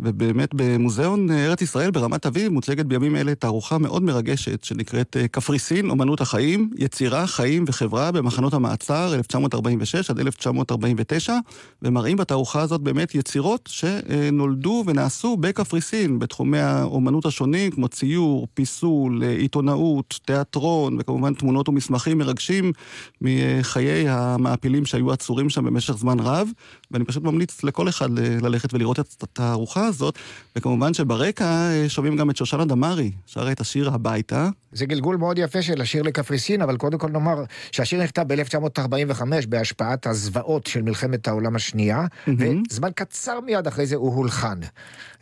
ובאמת 0.00 0.54
במוזיאון 0.54 1.30
ארץ 1.30 1.62
ישראל 1.62 1.90
ברמת 1.90 2.26
אביב 2.26 2.52
מוצגת 2.52 2.86
בימים 2.86 3.16
אלה 3.16 3.34
תערוכה 3.34 3.78
מאוד 3.78 4.02
מרגשת 4.02 4.64
שנקראת 4.64 5.16
אה, 5.16 5.28
קפריסין, 5.28 5.90
אומנות 5.90 6.20
החיים, 6.20 6.70
יצירה, 6.76 7.26
חיים 7.26 7.64
וחברה 7.66 8.12
במחנות 8.12 8.54
המעצר 8.54 9.14
1946 9.14 10.10
עד 10.10 10.18
1949, 10.18 11.36
ומראים 11.82 12.16
בתערוכה 12.16 12.60
הזאת 12.60 12.80
באמת 12.80 13.14
יצירות 13.14 13.68
שנולדו 13.72 14.84
ונעשו 14.86 15.36
בקפריסין 15.36 16.18
בתחומי 16.18 16.58
האומנות 16.58 17.26
השונים, 17.26 17.70
כמו 17.70 17.88
ציור, 17.88 18.46
פיסול, 18.54 19.22
אה, 19.24 19.30
עיתונאות, 19.30 20.20
תיאטרון, 20.24 20.96
וכמובן 21.00 21.34
תמונות 21.34 21.68
ומסמכים 21.68 22.18
מרגשים 22.18 22.72
מחיי 23.20 24.08
המעפילים 24.08 24.86
שהיו 24.86 25.12
עצורים 25.12 25.50
שם 25.50 25.64
במשך 25.64 25.96
זמן 25.96 26.20
רב, 26.20 26.48
ואני 26.92 27.04
פשוט 27.04 27.22
ממליץ 27.22 27.64
לכל 27.64 27.88
אחד 27.88 28.18
ללכת 28.18 28.74
ולראות 28.74 29.00
את 29.00 29.22
התערוכה 29.22 29.86
הזאת, 29.86 30.18
וכמובן 30.56 30.94
שברקע 30.94 31.44
אה, 31.44 31.88
שומעים 31.88 32.16
גם 32.16 32.30
את 32.30 32.36
שושנה 32.36 32.64
דמארי, 32.64 33.10
שרה 33.26 33.52
את 33.52 33.60
השיר 33.60 33.90
הביתה. 33.90 34.48
זה 34.72 34.86
גלגול 34.86 35.16
מאוד 35.16 35.38
יפה 35.38 35.62
של 35.62 35.80
השיר 35.80 36.02
לקפריסין, 36.02 36.62
אבל 36.62 36.76
קודם 36.76 36.98
כל 36.98 37.08
נאמר 37.08 37.44
שהשיר 37.72 38.02
נכתב 38.02 38.24
ב-1945 38.26 39.22
בהשפעת 39.48 40.06
הזוועות 40.06 40.66
של 40.66 40.82
מלחמת 40.82 41.28
העולם 41.28 41.56
השנייה, 41.56 42.06
וזמן 42.38 42.90
קצר 42.94 43.40
מיד 43.40 43.66
אחרי 43.66 43.86
זה 43.86 43.96
הוא 43.96 44.14
הולחן. 44.14 44.58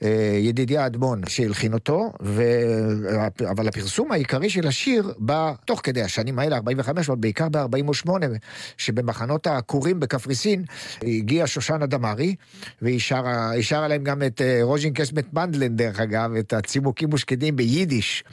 אה, 0.02 0.38
ידידיה 0.40 0.86
אדמון 0.86 1.20
שהלחין 1.28 1.72
אותו, 1.72 2.12
ו... 2.22 2.42
אבל 3.50 3.68
הפרסום 3.68 4.12
העיקרי 4.12 4.50
של 4.50 4.66
השיר 4.66 5.12
בא 5.18 5.52
תוך 5.64 5.80
כדי 5.84 6.02
השנים 6.02 6.38
האלה, 6.38 6.56
45, 6.56 7.08
אבל 7.08 7.18
בעיקר 7.18 7.48
ב-48, 7.48 8.10
שבמחנות 8.76 9.46
העקורים 9.46 10.00
בקפריסין 10.00 10.64
הגיעה 11.02 11.46
שושנה 11.46 11.86
דמארי, 11.86 12.34
והיא 12.82 13.00
שרה, 13.00 13.88
להם 13.88 14.04
גם 14.04 14.22
את 14.22 14.40
אה, 14.40 14.58
רוז'ין 14.62 14.92
קסמת 14.92 15.34
מנדלן, 15.34 15.76
דרך 15.76 16.00
אגב, 16.00 16.34
את 16.38 16.52
הצימוקים 16.52 17.12
ושקדים 17.12 17.56
ביידיש. 17.56 18.24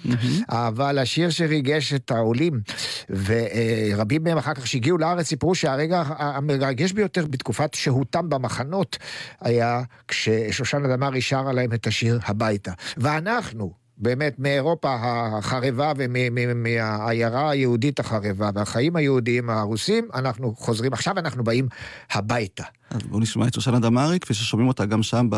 אבל 0.49 0.97
השיר 1.08 1.30
שריגש 1.30 1.93
את 1.93 2.12
העולים, 2.12 2.62
ורבים 3.10 4.24
מהם 4.24 4.38
אחר 4.38 4.54
כך 4.54 4.67
שהגיעו 4.67 4.98
לארץ 4.98 5.28
סיפרו 5.28 5.56
שהרגע 5.56 6.04
המרגש 6.08 6.91
ביותר 6.91 7.26
בתקופת 7.26 7.74
שהותם 7.74 8.30
במחנות 8.30 8.98
היה 9.41 9.82
כששושנה 10.08 10.96
דמארי 10.96 11.22
שרה 11.22 11.54
להם 11.54 11.74
את 11.74 11.88
השיר 11.88 12.20
הביתה. 12.26 12.72
ואנחנו, 12.98 13.72
באמת 13.98 14.39
מאירופה 14.39 14.96
החרבה 15.02 15.91
ומהעיירה 15.98 17.50
היהודית 17.50 18.00
החרבה 18.00 18.50
והחיים 18.54 18.96
היהודיים 18.96 19.50
הרוסים, 19.50 20.08
אנחנו 20.13 20.56
חוזרים, 20.56 20.93
עכשיו 20.93 21.20
אנחנו 21.20 21.43
באים 21.43 21.67
הביתה. 22.12 22.63
אז 22.89 23.02
בואו 23.04 23.20
נשמע 23.20 23.48
את 23.48 23.54
שושנה 23.54 23.80
דמארי, 23.80 24.20
כפי 24.20 24.34
ששומעים 24.34 24.67
אותה 24.67 24.86
גם 24.86 25.04
שם 25.04 25.30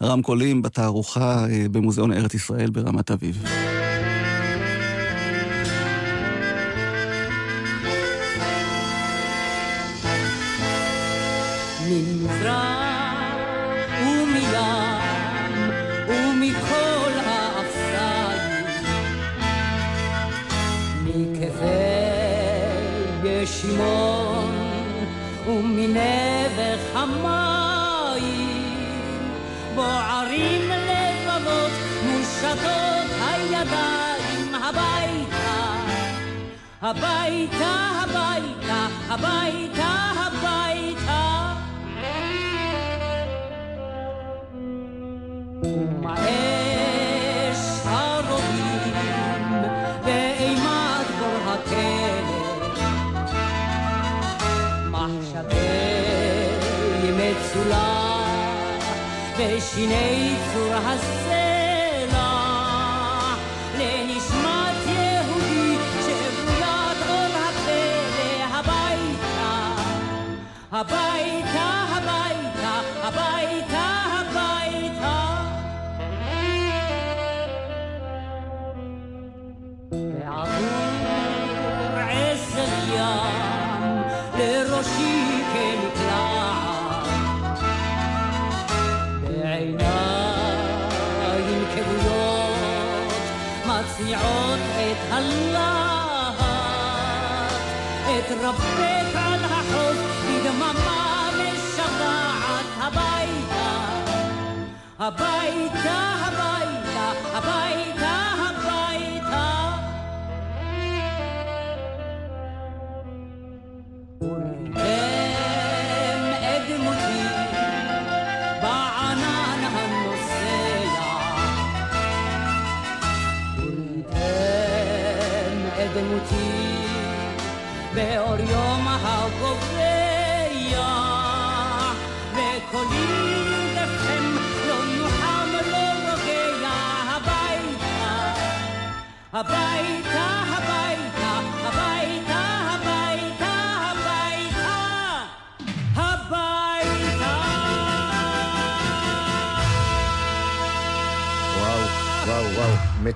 ברמקולים, 0.00 0.62
בתערוכה 0.62 1.46
אה, 1.50 1.66
במוזיאון 1.70 2.12
ארץ 2.12 2.34
ישראל 2.34 2.70
ברמת 2.70 3.10
אביב. 3.10 3.44
ישימון 23.78 24.54
ומנבך 25.46 26.94
המים 26.94 28.72
בוערים 29.74 30.70
לבבות 30.70 31.72
מושטות 32.06 33.08
הידיים 33.28 34.54
הביתה 34.54 35.78
הביתה 36.82 37.74
הביתה 38.02 38.86
הביתה 39.08 40.12
הביתה. 40.18 41.54
ומאש 45.62 46.67
She 59.74 59.86
needs 59.86 60.52
for 60.52 60.66
a 60.68 60.80
husband. 60.80 61.27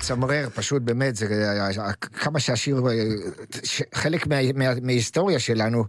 מצמרר, 0.03 0.49
פשוט 0.55 0.83
באמת, 0.83 1.17
זה 1.17 1.27
אה, 1.79 1.93
כמה 1.93 2.41
שהשיר, 2.41 2.83
אה, 2.91 3.05
חלק 3.95 4.27
מה, 4.27 4.53
מה, 4.55 4.65
מההיסטוריה 4.83 5.38
שלנו, 5.38 5.85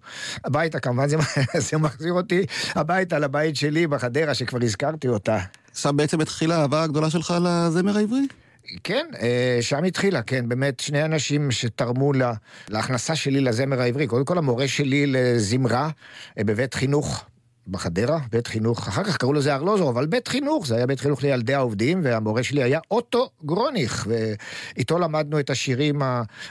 הביתה 0.46 0.80
כמובן, 0.80 1.08
זה, 1.08 1.18
זה 1.70 1.78
מחזיר 1.78 2.14
אותי 2.14 2.46
הביתה 2.76 3.20
לבית 3.20 3.56
שלי 3.56 3.88
בחדרה, 3.88 4.34
שכבר 4.34 4.60
הזכרתי 4.64 5.08
אותה. 5.08 5.40
שם 5.76 5.98
בעצם 5.98 6.22
התחילה 6.22 6.58
האהבה 6.58 6.84
הגדולה 6.84 7.10
שלך 7.10 7.34
לזמר 7.42 7.98
העברי? 7.98 8.28
כן, 8.84 9.06
אה, 9.22 9.58
שם 9.62 9.84
התחילה, 9.84 10.22
כן, 10.22 10.50
באמת 10.50 10.80
שני 10.80 11.06
אנשים 11.06 11.52
שתרמו 11.52 12.14
לה, 12.14 12.34
להכנסה 12.70 13.16
שלי 13.16 13.42
לזמר 13.42 13.82
העברי. 13.82 14.08
קודם 14.08 14.26
כל 14.26 14.38
המורה 14.38 14.68
שלי 14.68 15.06
לזמרה 15.08 15.90
בבית 16.38 16.74
חינוך. 16.74 17.26
בחדרה, 17.68 18.20
בית 18.32 18.48
חינוך, 18.48 18.88
אחר 18.88 19.04
כך 19.04 19.18
קראו 19.18 19.34
לזה 19.34 19.54
ארלוזור, 19.54 19.90
אבל 19.90 20.06
בית 20.06 20.28
חינוך, 20.28 20.68
זה 20.68 20.76
היה 20.76 20.88
בית 20.88 21.00
חינוך 21.00 21.24
לילדי 21.24 21.54
העובדים, 21.54 22.02
והמורה 22.04 22.44
שלי 22.44 22.64
היה 22.64 22.80
אוטו 22.92 23.30
גרוניך, 23.46 24.08
ואיתו 24.10 25.00
למדנו 25.00 25.40
את 25.40 25.50
השירים 25.50 26.02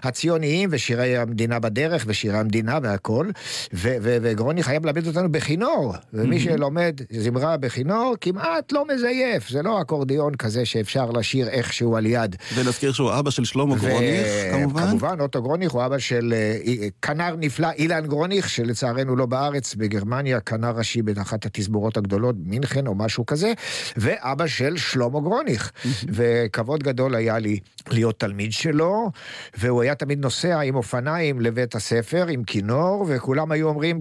הציוניים, 0.03 0.69
ושירי 0.73 1.17
המדינה 1.17 1.59
בדרך, 1.59 2.05
ושירי 2.07 2.39
המדינה 2.39 2.79
והכל, 2.83 3.31
ו- 3.75 3.97
ו- 4.03 4.17
וגרוניך 4.23 4.69
היה 4.69 4.79
מלמד 4.81 5.07
אותנו 5.07 5.33
בכינור, 5.33 5.95
ומי 6.13 6.41
שלומד 6.41 7.01
זמרה 7.11 7.57
בכינור, 7.57 8.15
כמעט 8.21 8.73
לא 8.73 8.85
מזייף, 8.95 9.49
זה 9.49 9.63
לא 9.63 9.81
אקורדיון 9.81 10.35
כזה 10.35 10.65
שאפשר 10.65 11.11
לשיר 11.11 11.49
איכשהו 11.49 11.97
על 11.97 12.07
יד. 12.07 12.37
ונזכיר 12.55 12.93
שהוא 12.93 13.13
אבא 13.19 13.31
של 13.31 13.45
שלמה 13.45 13.77
גרוניך, 13.77 14.27
כמובן. 14.53 14.87
כמובן, 14.89 15.21
אוטו 15.21 15.43
גרוניך 15.43 15.73
הוא 15.73 15.87
אבא 15.87 15.99
של 15.99 16.35
אה, 16.37 16.57
אה, 16.67 16.89
כנר 17.03 17.37
נפלא, 17.39 17.69
אילן 17.79 18.07
גרוניך, 18.07 18.49
שלצערנו 18.49 19.17
לא 19.17 19.27
בארץ, 19.27 19.75
בגרמניה, 19.75 20.41
כנר 20.41 20.71
ראשי 20.77 21.02
באחת 21.03 21.47
התזמורות 21.47 21.97
הגדולות, 21.97 22.37
מינכן 22.45 22.87
או 22.87 22.95
משהו 22.95 23.27
כזה, 23.27 23.53
ואבא 23.97 24.47
של 24.47 24.77
שלמה 24.77 25.21
גרוניך. 25.21 25.73
וכבוד 26.09 26.83
גדול 26.83 27.15
היה 27.15 27.39
לי 27.39 27.59
להיות 27.91 28.21
תלמיד 28.21 28.53
שלו, 28.53 29.11
והוא 29.57 29.83
היה 29.83 29.95
תמיד 29.95 30.19
נוסע 30.19 30.61
עם 30.61 30.75
אופניים 30.75 31.41
לבית 31.41 31.75
הספר, 31.75 32.27
עם 32.29 32.45
כינור, 32.45 33.07
וכולם 33.09 33.53
היו 33.53 33.69
אומרים, 33.69 34.01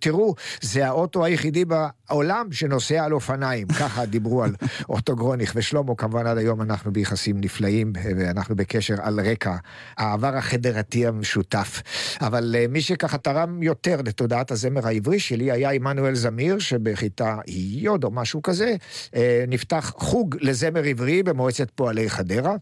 תראו, 0.00 0.34
זה 0.60 0.86
האוטו 0.86 1.24
היחידי 1.24 1.64
בעולם 1.64 2.52
שנוסע 2.52 3.04
על 3.04 3.12
אופניים. 3.12 3.66
ככה 3.80 4.06
דיברו 4.06 4.42
על 4.42 4.54
אוטו 4.88 5.16
גרוניך, 5.16 5.52
ושלמה 5.56 5.94
כמובן 5.94 6.26
עד 6.26 6.38
היום 6.38 6.62
אנחנו 6.62 6.92
ביחסים 6.92 7.40
נפלאים, 7.40 7.92
ואנחנו 8.16 8.56
בקשר 8.56 8.94
על 9.02 9.20
רקע 9.20 9.56
העבר 9.98 10.36
החדרתי 10.36 11.06
המשותף. 11.06 11.82
אבל 12.20 12.54
אה, 12.58 12.66
מי 12.68 12.80
שככה 12.80 13.18
תרם 13.18 13.62
יותר 13.62 14.00
לתודעת 14.04 14.50
הזמר 14.50 14.86
העברי 14.86 15.20
שלי 15.20 15.52
היה 15.52 15.70
עמנואל 15.70 16.14
זמיר, 16.14 16.41
שבכיתה 16.58 17.36
י' 17.46 17.88
או 17.88 18.10
משהו 18.10 18.42
כזה, 18.42 18.76
אה, 19.16 19.44
נפתח 19.48 19.92
חוג 19.96 20.36
לזמר 20.40 20.84
עברי 20.84 21.22
במועצת 21.22 21.70
פועלי 21.70 22.10
חדרה. 22.10 22.56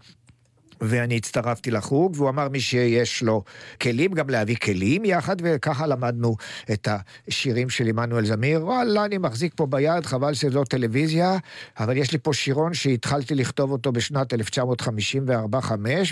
ואני 0.80 1.16
הצטרפתי 1.16 1.70
לחוג, 1.70 2.12
והוא 2.16 2.28
אמר 2.28 2.48
מי 2.48 2.60
שיש 2.60 3.22
לו 3.22 3.42
כלים, 3.80 4.12
גם 4.12 4.30
להביא 4.30 4.56
כלים 4.56 5.04
יחד, 5.04 5.36
וככה 5.42 5.86
למדנו 5.86 6.36
את 6.72 6.88
השירים 7.28 7.70
של 7.70 7.86
עמנואל 7.86 8.24
זמיר. 8.24 8.64
וואלה, 8.64 9.04
אני 9.04 9.18
מחזיק 9.18 9.52
פה 9.56 9.66
ביד, 9.66 10.06
חבל 10.06 10.34
שזו 10.34 10.64
טלוויזיה, 10.64 11.36
אבל 11.78 11.96
יש 11.96 12.12
לי 12.12 12.18
פה 12.18 12.32
שירון 12.32 12.74
שהתחלתי 12.74 13.34
לכתוב 13.34 13.72
אותו 13.72 13.92
בשנת 13.92 14.34
1954-5, 14.34 14.36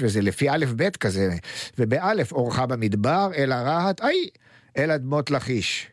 וזה 0.01 0.21
לפי 0.21 0.51
א' 0.51 0.65
ב' 0.77 0.89
כזה, 0.89 1.35
ובאלף 1.79 2.33
אורחה 2.33 2.67
במדבר, 2.67 3.31
אל 3.37 3.53
הרהט, 3.53 4.01
איי, 4.01 4.29
אל 4.79 4.91
אדמות 4.91 5.31
לכיש. 5.31 5.87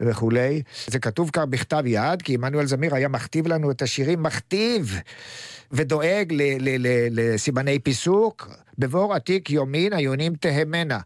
וכולי. 0.00 0.62
זה 0.86 0.98
כתוב 0.98 1.30
כאן 1.30 1.50
בכתב 1.50 1.82
יד, 1.86 2.22
כי 2.22 2.34
עמנואל 2.34 2.66
זמיר 2.66 2.94
היה 2.94 3.08
מכתיב 3.08 3.46
לנו 3.46 3.70
את 3.70 3.82
השירים, 3.82 4.22
מכתיב 4.22 4.94
ודואג 5.72 6.32
ל- 6.32 6.42
ל- 6.60 6.86
ל- 6.86 7.08
לסימני 7.12 7.78
פיסוק, 7.78 8.48
בבור 8.78 9.14
עתיק 9.14 9.50
יומין 9.50 9.92
היונים 9.92 10.34
תהמנה. 10.34 10.98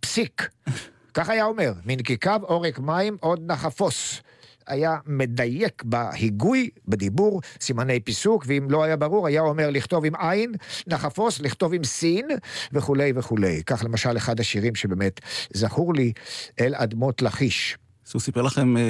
פסיק. 0.00 0.48
כך 1.14 1.28
היה 1.28 1.44
אומר, 1.44 1.72
מנקיקיו 1.84 2.40
עורק 2.42 2.78
מים 2.78 3.16
עוד 3.20 3.52
נחפוש. 3.52 4.22
היה 4.68 4.96
מדייק 5.06 5.82
בהיגוי, 5.84 6.70
בדיבור, 6.88 7.40
סימני 7.60 8.00
פיסוק, 8.00 8.44
ואם 8.46 8.70
לא 8.70 8.84
היה 8.84 8.96
ברור, 8.96 9.26
היה 9.26 9.40
אומר 9.40 9.70
לכתוב 9.70 10.04
עם 10.04 10.14
עין, 10.16 10.54
נחפוש, 10.86 11.40
לכתוב 11.40 11.74
עם 11.74 11.84
סין, 11.84 12.28
וכולי 12.72 13.12
וכולי. 13.14 13.62
כך 13.66 13.84
למשל 13.84 14.16
אחד 14.16 14.40
השירים 14.40 14.74
שבאמת 14.74 15.20
זכור 15.54 15.94
לי, 15.94 16.12
אל 16.60 16.74
אדמות 16.74 17.22
לכיש. 17.22 17.78
אז 18.08 18.14
הוא 18.14 18.20
סיפר 18.20 18.42
לכם 18.42 18.76
אה, 18.76 18.82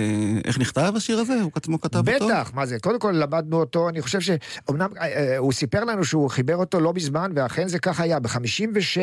איך 0.45 0.59
נכתב 0.59 0.93
השיר 0.97 1.19
הזה? 1.19 1.41
הוא 1.43 1.51
עצמו 1.55 1.81
כתב 1.81 2.09
אותו? 2.09 2.27
בטח, 2.27 2.51
מה 2.55 2.67
זה? 2.67 2.79
קודם 2.79 2.99
כל 2.99 3.13
למדנו 3.13 3.61
אותו, 3.61 3.89
אני 3.89 4.03
חושב 4.03 4.21
שאומנם 4.21 4.89
אה, 5.01 5.07
אה, 5.07 5.39
הוא 5.39 5.53
סיפר 5.53 5.85
לנו 5.85 6.05
שהוא 6.05 6.31
חיבר 6.31 6.57
אותו 6.57 6.81
לא 6.81 6.93
מזמן, 6.95 7.31
ואכן 7.35 7.69
זה 7.69 7.79
כך 7.79 8.01
היה. 8.01 8.19
ב-56 8.21 8.99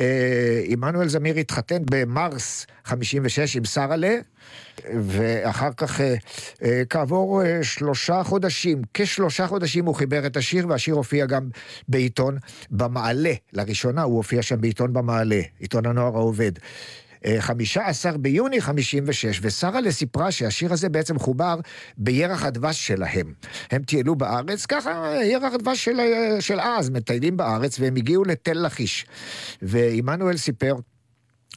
אה, 0.00 0.62
עמנואל 0.64 1.08
זמיר 1.08 1.36
התחתן 1.36 1.82
במרס 1.90 2.66
56 2.84 3.56
עם 3.56 3.64
שרהלה, 3.64 4.18
ואחר 4.94 5.72
כך 5.76 6.00
אה, 6.00 6.14
אה, 6.62 6.82
כעבור 6.90 7.42
אה, 7.42 7.64
שלושה 7.64 8.22
חודשים, 8.24 8.82
כשלושה 8.94 9.46
חודשים 9.46 9.84
הוא 9.84 9.94
חיבר 9.94 10.26
את 10.26 10.36
השיר, 10.36 10.68
והשיר 10.68 10.94
הופיע 10.94 11.26
גם 11.26 11.48
בעיתון 11.88 12.38
במעלה. 12.70 13.32
לראשונה 13.52 14.02
הוא 14.02 14.16
הופיע 14.16 14.42
שם 14.42 14.60
בעיתון 14.60 14.92
במעלה, 14.92 15.40
עיתון 15.58 15.86
הנוער 15.86 16.16
העובד. 16.16 16.52
אה, 17.26 17.36
15 17.40 18.12
ביוני 18.12 18.60
56, 18.60 19.40
ושרהלה 19.42 19.92
סיפרה 19.92 20.32
שהשיר 20.32 20.72
הזה 20.72 20.88
בעצם 20.88 21.18
חובר 21.18 21.60
בירח 21.96 22.44
הדבש 22.44 22.86
שלהם. 22.86 23.32
הם 23.70 23.82
טיילו 23.82 24.14
בארץ, 24.14 24.66
ככה 24.66 25.14
ירח 25.24 25.52
הדבש 25.54 25.84
של, 25.84 26.00
אה, 26.00 26.40
של 26.40 26.60
אז, 26.60 26.90
מטיילים 26.90 27.36
בארץ, 27.36 27.80
והם 27.80 27.96
הגיעו 27.96 28.24
לתל 28.24 28.66
לכיש. 28.66 29.06
ועמנואל 29.62 30.36
סיפר 30.36 30.74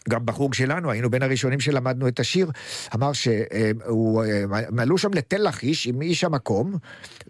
גם 0.10 0.26
בחוג 0.26 0.54
שלנו, 0.54 0.92
היינו 0.92 1.10
בין 1.10 1.24
הראשונים 1.24 1.60
שלמדנו 1.60 2.08
את 2.08 2.20
השיר, 2.20 2.52
אמר 2.96 3.14
שהוא, 3.14 4.24
הם 4.52 4.80
עלו 4.80 4.98
שם 4.98 5.14
לתל 5.14 5.48
לכיש 5.48 5.88
עם 5.88 6.02
איש 6.02 6.24
המקום, 6.24 6.76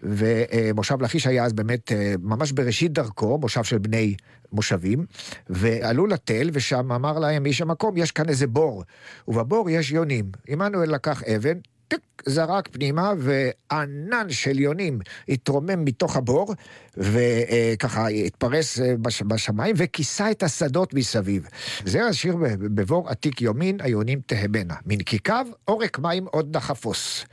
ומושב 0.02 1.02
לכיש 1.02 1.26
היה 1.26 1.44
אז 1.44 1.52
באמת 1.52 1.92
אה, 1.92 2.14
ממש 2.22 2.52
בראשית 2.52 2.92
דרכו, 2.92 3.38
מושב 3.38 3.64
של 3.64 3.78
בני 3.78 4.14
מושבים, 4.52 5.06
ועלו 5.50 6.06
לתל, 6.06 6.50
ושם 6.52 6.92
אמר 6.92 7.18
להם 7.18 7.46
איש 7.46 7.60
המקום, 7.60 7.96
יש 7.96 8.12
כאן 8.12 8.28
איזה 8.28 8.46
בור, 8.46 8.84
ובבור 9.28 9.70
יש 9.70 9.90
יונים. 9.90 10.24
עמנואל 10.48 10.94
לקח 10.94 11.22
אבן, 11.22 11.58
טיק, 11.88 12.00
זרק 12.26 12.68
פנימה, 12.72 13.12
וענן 13.18 14.26
של 14.30 14.58
יונים 14.58 14.98
התרומם 15.28 15.84
מתוך 15.84 16.16
הבור, 16.16 16.54
וככה 16.96 18.08
התפרס 18.08 18.80
אה, 18.80 18.94
בש- 19.02 19.22
בשמיים, 19.22 19.74
וכיסה 19.78 20.30
את 20.30 20.42
השדות 20.42 20.94
מסביב. 20.94 21.48
זה 21.84 22.04
השיר 22.06 22.36
בבור 22.58 23.08
עתיק 23.10 23.42
יומין, 23.42 23.76
היונים 23.80 24.20
תהמנה. 24.26 24.74
מנקיקיו, 24.86 25.46
עורק 25.64 25.98
מים 25.98 26.24
עוד 26.30 26.56
נחפוש. 26.56 27.24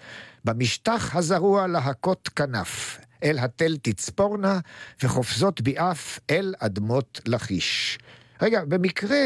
במשטח 0.46 1.16
הזרוע 1.16 1.68
להכות 1.68 2.30
כנף. 2.36 3.00
אל 3.24 3.40
התל 3.40 3.78
תצפורנה, 3.82 4.60
וחופזות 5.04 5.62
ביעף 5.62 6.20
אל 6.30 6.54
אדמות 6.60 7.22
לכיש. 7.28 7.98
רגע, 8.44 8.62
במקרה, 8.68 9.18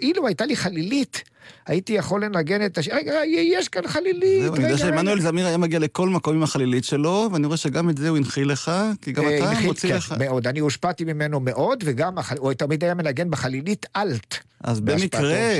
אילו 0.00 0.26
הייתה 0.26 0.46
לי 0.46 0.56
חלילית, 0.56 1.22
הייתי 1.66 1.92
יכול 1.92 2.24
לנגן 2.24 2.66
את 2.66 2.78
השיר. 2.78 2.94
רגע, 2.94 3.14
יש 3.26 3.68
כאן 3.68 3.86
חלילית. 3.86 4.42
זהו, 4.42 4.54
אני 4.54 4.64
יודע 4.64 4.74
רגע, 4.74 4.78
שעמנואל 4.78 5.18
רגע. 5.18 5.28
זמיר 5.28 5.46
היה 5.46 5.56
מגיע 5.56 5.78
לכל 5.78 6.08
מקום 6.08 6.36
עם 6.36 6.42
החלילית 6.42 6.84
שלו, 6.84 7.28
ואני 7.32 7.46
רואה 7.46 7.56
שגם 7.56 7.90
את 7.90 7.98
זה 7.98 8.08
הוא 8.08 8.16
הנחיל 8.16 8.50
לך, 8.52 8.72
כי 9.02 9.12
גם 9.12 9.24
אה, 9.24 9.38
אתה 9.38 9.60
מוציא 9.60 9.88
כן, 9.88 9.96
לך. 9.96 10.14
מאוד. 10.18 10.46
אני 10.46 10.60
הושפעתי 10.60 11.04
ממנו 11.04 11.40
מאוד, 11.40 11.84
וגם 11.86 12.14
הוא 12.38 12.52
תמיד 12.52 12.84
היה 12.84 12.94
מנגן 12.94 13.30
בחלילית 13.30 13.86
אלט. 13.96 14.36
אז 14.60 14.80
במקרה. 14.80 15.52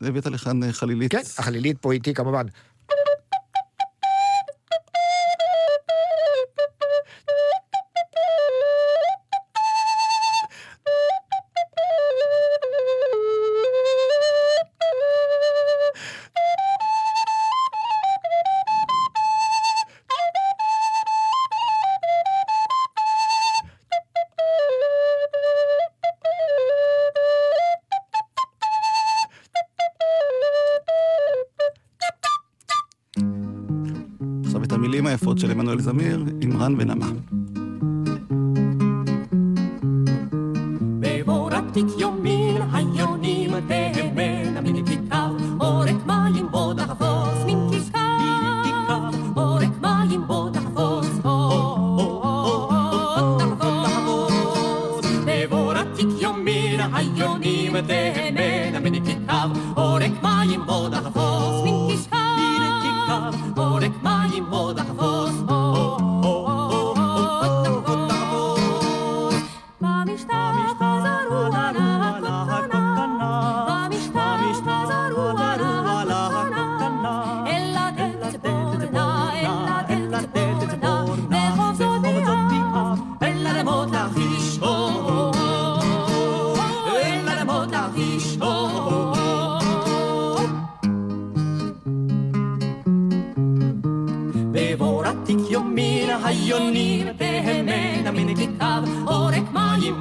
הבאת 0.00 0.26
לכאן 0.26 0.62
אה, 0.62 0.72
חלילית. 0.72 1.10
כן, 1.10 1.22
החלילית 1.38 1.78
פה 1.80 1.92
איתי 1.92 2.14
כמובן. 2.14 2.46
זמיר, 36.76 36.92
עם 36.92 37.02
רן 37.02 37.10
ונמה. 37.10 37.39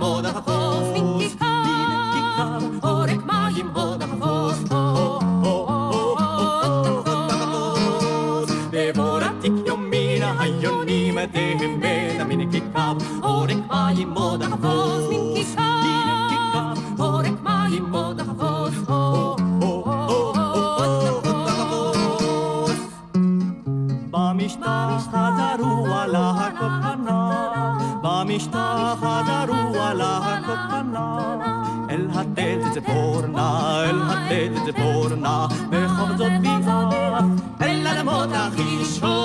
מים 0.10 0.16
עוד 0.16 0.26
החפוש 0.26 0.59
ציפורנה, 32.80 33.84
אל 33.84 33.96
התת 34.10 34.66
ציפורנה, 34.66 35.48
בכל 35.70 36.18
זאת 36.18 36.32
ביעף, 36.42 37.24
אל 37.62 37.88
אדמות 37.88 38.30
החישור, 38.34 39.19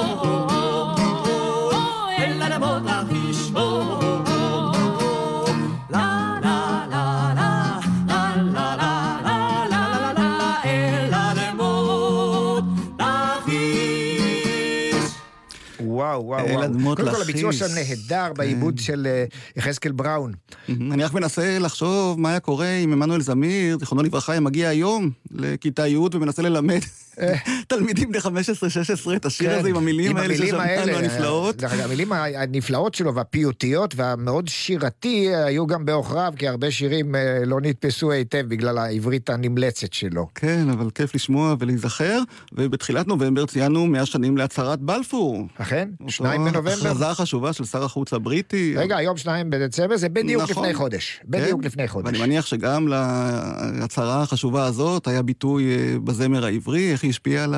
קודם 16.96 17.10
כל, 17.10 17.22
הביצוע. 17.22 17.52
שם 17.52 17.64
נהדר 17.74 18.32
בעיבוד 18.36 18.78
של 18.78 19.06
אה, 19.06 19.24
יחזקאל 19.56 19.92
בראון. 19.92 20.32
אני 20.68 21.04
רק 21.04 21.12
מנסה 21.12 21.58
לחשוב 21.58 22.20
מה 22.20 22.30
היה 22.30 22.40
קורה 22.40 22.70
אם 22.70 22.92
עמנואל 22.92 23.20
זמיר, 23.20 23.78
זיכרונו 23.78 24.02
לברכה, 24.02 24.32
היה 24.32 24.40
מגיע 24.40 24.68
היום 24.68 25.10
לכיתה 25.30 25.86
י' 25.86 25.96
ומנסה 25.96 26.42
ללמד 26.42 26.80
תלמידים 27.68 28.08
בני 28.08 28.18
15-16 28.18 29.16
את 29.16 29.24
השיר 29.24 29.50
כן, 29.50 29.58
הזה 29.58 29.68
עם 29.68 29.76
המילים 29.76 30.16
האלה 30.16 30.36
ששמענו 30.36 30.62
האלה, 30.62 30.98
הנפלאות. 30.98 31.56
דרך 31.56 31.72
אגב, 31.72 31.84
המילים 31.84 32.12
הנפלאות 32.12 32.94
שלו 32.94 33.14
והפיוטיות 33.14 33.94
והמאוד 33.96 34.48
שירתי 34.48 35.34
היו 35.34 35.66
גם 35.66 35.84
בעוכריו, 35.84 36.32
כי 36.36 36.48
הרבה 36.48 36.70
שירים 36.70 37.14
אה, 37.14 37.44
לא 37.46 37.60
נתפסו 37.60 38.10
היטב 38.10 38.44
בגלל 38.48 38.78
העברית 38.78 39.30
הנמלצת 39.30 39.92
שלו. 39.92 40.28
כן, 40.34 40.70
אבל 40.70 40.90
כיף 40.90 41.14
לשמוע 41.14 41.54
ולהיזכר, 41.58 42.18
ובתחילת 42.52 43.06
נובמבר 43.06 43.46
ציינו 43.46 43.86
100 43.86 44.06
שנים 44.06 44.36
להצהרת 44.36 44.80
בלפור. 44.80 45.46
אכן? 45.54 45.88
שניים 46.08 46.40
אותו 46.40 46.62
בנובמבר? 46.62 46.83
הכרזה 46.86 47.10
החשובה 47.10 47.52
של 47.52 47.64
שר 47.64 47.84
החוץ 47.84 48.12
הבריטי. 48.12 48.74
רגע, 48.76 48.96
היום 48.96 49.16
שניים 49.16 49.50
בדצמבר, 49.50 49.96
זה 49.96 50.08
בדיוק 50.08 50.42
נכון. 50.42 50.64
לפני 50.64 50.74
חודש. 50.74 51.20
בדיוק 51.24 51.60
כן, 51.60 51.66
לפני 51.66 51.88
חודש. 51.88 52.06
ואני 52.06 52.18
מניח 52.18 52.46
שגם 52.46 52.88
להצהרה 52.88 54.22
החשובה 54.22 54.64
הזאת 54.64 55.06
היה 55.06 55.22
ביטוי 55.22 55.76
אה, 55.76 55.98
בזמר 56.04 56.44
העברי, 56.44 56.92
איך 56.92 57.02
היא 57.02 57.10
השפיעה 57.10 57.44
על 57.44 57.54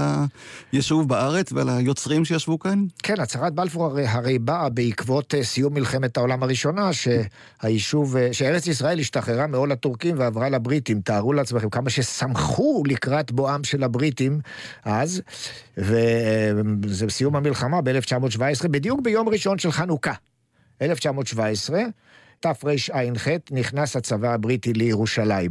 היישוב 0.73 1.09
בארץ 1.09 1.53
ועל 1.53 1.69
היוצרים 1.69 2.25
שישבו 2.25 2.59
כאן. 2.59 2.85
כן, 3.03 3.21
הצהרת 3.21 3.55
בלפור 3.55 3.85
הרי, 3.85 4.07
הרי 4.07 4.39
באה 4.39 4.69
בעקבות 4.69 5.35
אה, 5.35 5.45
סיום 5.45 5.75
מלחמת 5.75 6.17
העולם 6.17 6.43
הראשונה, 6.43 6.91
שהיישוב, 6.93 8.17
אה, 8.17 8.29
שארץ 8.33 8.67
ישראל 8.67 9.01
השתחררה 9.01 9.47
מעול 9.47 9.73
הטורקים 9.73 10.19
ועברה 10.19 10.49
לבריטים. 10.49 11.01
תארו 11.01 11.33
לעצמכם 11.33 11.69
כמה 11.69 11.91
ששמחו 11.91 12.83
לקראת 12.87 13.33
בואם 13.33 13.65
של 13.65 13.83
הבריטים 13.85 14.41
אז, 14.85 15.23
וזה 15.79 17.07
סיום 17.09 17.37
המלחמה 17.37 17.81
ב-1917, 17.81 18.69
בדיוק 18.69 19.01
ביום 19.01 19.16
ראשון 19.29 19.59
של 19.59 19.73
חנוכה. 19.73 20.13
1917, 20.83 21.83
תרע"ח, 22.41 23.29
נכנס 23.51 23.97
הצבא 23.97 24.35
הבריטי 24.35 24.73
לירושלים. 24.73 25.51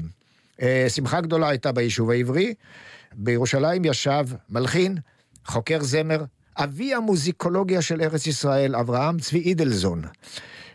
אה, 0.61 0.85
שמחה 0.89 1.21
גדולה 1.21 1.49
הייתה 1.49 1.71
ביישוב 1.71 2.11
העברי. 2.11 2.53
בירושלים 3.13 3.85
ישב 3.85 4.25
מלחין, 4.49 4.97
חוקר 5.45 5.77
זמר, 5.81 6.23
אבי 6.57 6.93
המוזיקולוגיה 6.93 7.81
של 7.81 8.01
ארץ 8.01 8.27
ישראל, 8.27 8.75
אברהם 8.75 9.19
צבי 9.19 9.39
אידלזון, 9.39 10.01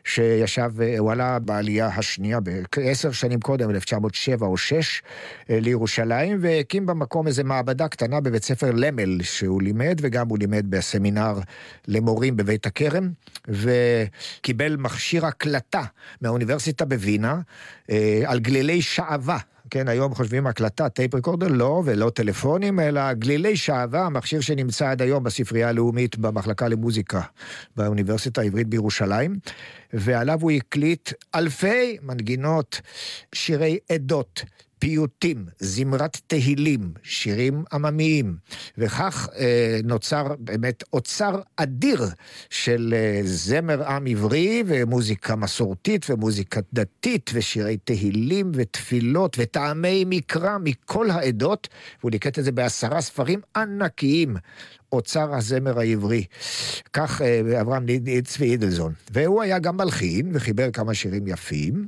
שישב, 0.04 0.70
אה, 0.82 0.98
הוא 0.98 1.12
עלה 1.12 1.38
בעלייה 1.38 1.86
השנייה, 1.86 2.38
עשר 2.76 3.12
שנים 3.12 3.40
קודם, 3.40 3.70
1907 3.70 4.46
או 4.46 4.56
6, 4.56 5.02
לירושלים, 5.48 6.38
והקים 6.40 6.86
במקום 6.86 7.26
איזה 7.26 7.44
מעבדה 7.44 7.88
קטנה 7.88 8.20
בבית 8.20 8.44
ספר 8.44 8.70
למל, 8.74 9.22
שהוא 9.22 9.62
לימד, 9.62 9.98
וגם 10.02 10.28
הוא 10.28 10.38
לימד 10.38 10.66
בסמינר 10.68 11.38
למורים 11.88 12.36
בבית 12.36 12.66
הכרם, 12.66 13.10
וקיבל 13.48 14.76
מכשיר 14.76 15.26
הקלטה 15.26 15.82
מהאוניברסיטה 16.20 16.84
בווינה, 16.84 17.40
אה, 17.90 18.22
על 18.26 18.38
גלילי 18.40 18.82
שעווה. 18.82 19.38
כן, 19.70 19.88
היום 19.88 20.14
חושבים 20.14 20.46
הקלטה, 20.46 20.88
tape 20.88 21.14
recorder, 21.14 21.48
לא, 21.48 21.82
ולא 21.84 22.10
טלפונים, 22.10 22.80
אלא 22.80 23.12
גלילי 23.12 23.56
שעווה, 23.56 24.08
מכשיר 24.08 24.40
שנמצא 24.40 24.90
עד 24.90 25.02
היום 25.02 25.24
בספרייה 25.24 25.68
הלאומית 25.68 26.18
במחלקה 26.18 26.68
למוזיקה 26.68 27.20
באוניברסיטה 27.76 28.40
העברית 28.40 28.68
בירושלים, 28.68 29.36
ועליו 29.92 30.38
הוא 30.40 30.50
הקליט 30.50 31.12
אלפי 31.34 31.98
מנגינות, 32.02 32.80
שירי 33.34 33.78
עדות, 33.92 34.44
פיוטים, 34.80 35.46
זמרת 35.58 36.16
תהילים, 36.26 36.92
שירים 37.02 37.64
עממיים, 37.72 38.36
וכך 38.78 39.28
אה, 39.38 39.80
נוצר 39.84 40.34
באמת 40.38 40.84
אוצר 40.92 41.40
אדיר 41.56 42.04
של 42.50 42.94
אה, 42.96 43.20
זמר 43.24 43.88
עם 43.88 44.06
עברי 44.06 44.62
ומוזיקה 44.66 45.36
מסורתית 45.36 46.10
ומוזיקה 46.10 46.60
דתית 46.72 47.30
ושירי 47.34 47.76
תהילים 47.76 48.52
ותפילות 48.54 49.36
וטעמי 49.38 50.04
מקרא 50.06 50.58
מכל 50.58 51.10
העדות, 51.10 51.68
והוא 52.00 52.10
ליקט 52.10 52.38
את 52.38 52.44
זה 52.44 52.52
בעשרה 52.52 53.00
ספרים 53.00 53.40
ענקיים. 53.56 54.36
אוצר 54.92 55.34
הזמר 55.34 55.78
העברי. 55.78 56.24
כך 56.92 57.22
אה, 57.22 57.60
אברהם 57.60 57.86
צבי 58.24 58.50
אידלזון. 58.50 58.92
והוא 59.10 59.42
היה 59.42 59.58
גם 59.58 59.76
מלחין 59.76 60.30
וחיבר 60.32 60.70
כמה 60.70 60.94
שירים 60.94 61.26
יפים, 61.26 61.86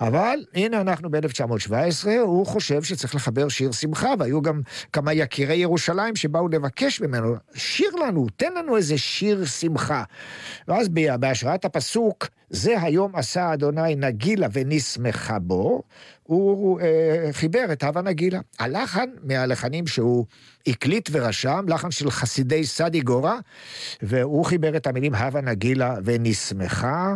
אבל 0.00 0.44
הנה 0.54 0.80
אנחנו 0.80 1.10
ב-1917, 1.10 2.08
הוא 2.20 2.46
חושב 2.46 2.82
שצריך 2.82 3.14
לחבר 3.14 3.48
שיר 3.48 3.72
שמחה, 3.72 4.14
והיו 4.18 4.42
גם 4.42 4.60
כמה 4.92 5.12
יקירי 5.12 5.56
ירושלים 5.56 6.16
שבאו 6.16 6.48
לבקש 6.48 7.00
ממנו, 7.00 7.34
שיר 7.54 7.90
לנו, 8.06 8.26
תן 8.36 8.52
לנו 8.54 8.76
איזה 8.76 8.98
שיר 8.98 9.44
שמחה. 9.44 10.04
ואז 10.68 10.88
בהשראת 11.20 11.64
הפסוק, 11.64 12.28
זה 12.50 12.82
היום 12.82 13.16
עשה 13.16 13.52
אדוני 13.52 13.94
נגילה 13.94 14.46
ונשמחה 14.52 15.38
בו, 15.38 15.82
הוא 16.24 16.80
אה, 16.80 17.28
חיבר 17.32 17.64
את 17.72 17.82
הווה 17.82 18.02
נגילה. 18.02 18.40
הלחן 18.58 19.08
מהלחנים 19.22 19.86
שהוא 19.86 20.26
הקליט 20.66 21.08
ורשם, 21.12 21.64
לחן 21.68 21.90
של 21.90 22.10
חסידי 22.10 22.66
סדי 22.66 23.00
גורה, 23.00 23.38
והוא 24.02 24.44
חיבר 24.44 24.76
את 24.76 24.86
המילים 24.86 25.14
הווה 25.14 25.40
נגילה 25.40 25.94
ונשמחה, 26.04 27.12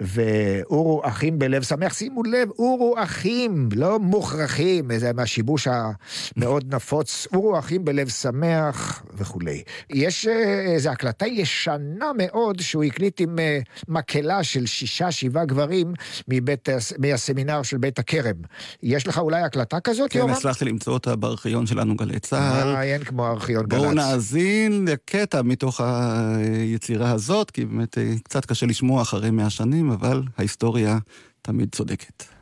ואורו 0.00 1.02
אחים 1.04 1.38
בלב 1.38 1.62
שמח. 1.62 1.94
שימו 1.94 2.22
לב, 2.22 2.50
אורו 2.50 2.94
אחים, 2.98 3.68
לא 3.76 3.98
מוכרחים, 3.98 4.98
זה 4.98 5.12
מהשיבוש 5.12 5.68
המאוד 5.68 6.74
נפוץ, 6.74 7.26
אורו 7.34 7.58
אחים 7.58 7.84
בלב 7.84 8.08
שמח 8.08 9.02
וכולי. 9.14 9.62
יש 9.90 10.26
אה, 10.26 10.60
איזו 10.60 10.90
הקלטה 10.90 11.26
ישנה 11.26 12.10
מאוד 12.16 12.60
שהוא 12.60 12.84
הקליט 12.84 13.20
עם 13.20 13.38
אה, 13.38 13.58
מקהלה 13.88 14.44
של 14.58 14.66
שישה, 14.66 15.12
שבעה 15.12 15.44
גברים 15.44 15.94
מבית, 16.28 16.68
מהסמינר 16.98 17.62
של 17.62 17.78
בית 17.78 17.98
הכרם. 17.98 18.34
יש 18.82 19.06
לך 19.06 19.18
אולי 19.18 19.42
הקלטה 19.42 19.80
כזאת, 19.80 20.12
כן, 20.12 20.30
הצלחתי 20.30 20.64
למצוא 20.64 20.92
אותה 20.92 21.16
בארכיון 21.16 21.66
שלנו, 21.66 21.96
גלי 21.96 22.20
צה"ל. 22.20 22.68
אה, 22.68 22.82
אין 22.82 23.04
כמו 23.04 23.26
ארכיון 23.26 23.66
גל"צ. 23.66 23.80
בואו 23.80 23.94
נאזין 23.94 24.84
לקטע 24.88 25.42
מתוך 25.42 25.80
היצירה 25.80 27.10
הזאת, 27.10 27.50
כי 27.50 27.64
באמת 27.64 27.98
אה, 27.98 28.12
קצת 28.22 28.44
קשה 28.44 28.66
לשמוע 28.66 29.02
אחרי 29.02 29.30
מאה 29.30 29.50
שנים, 29.50 29.90
אבל 29.90 30.22
ההיסטוריה 30.38 30.98
תמיד 31.42 31.68
צודקת. 31.72 32.37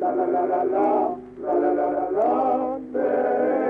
la 0.00 0.14
la 0.14 0.26
la 0.26 0.44
la 0.46 0.64
la 0.64 1.29
la 1.54 1.72
la 1.72 1.86
la 1.90 2.10
la 2.10 2.78
la. 2.92 3.69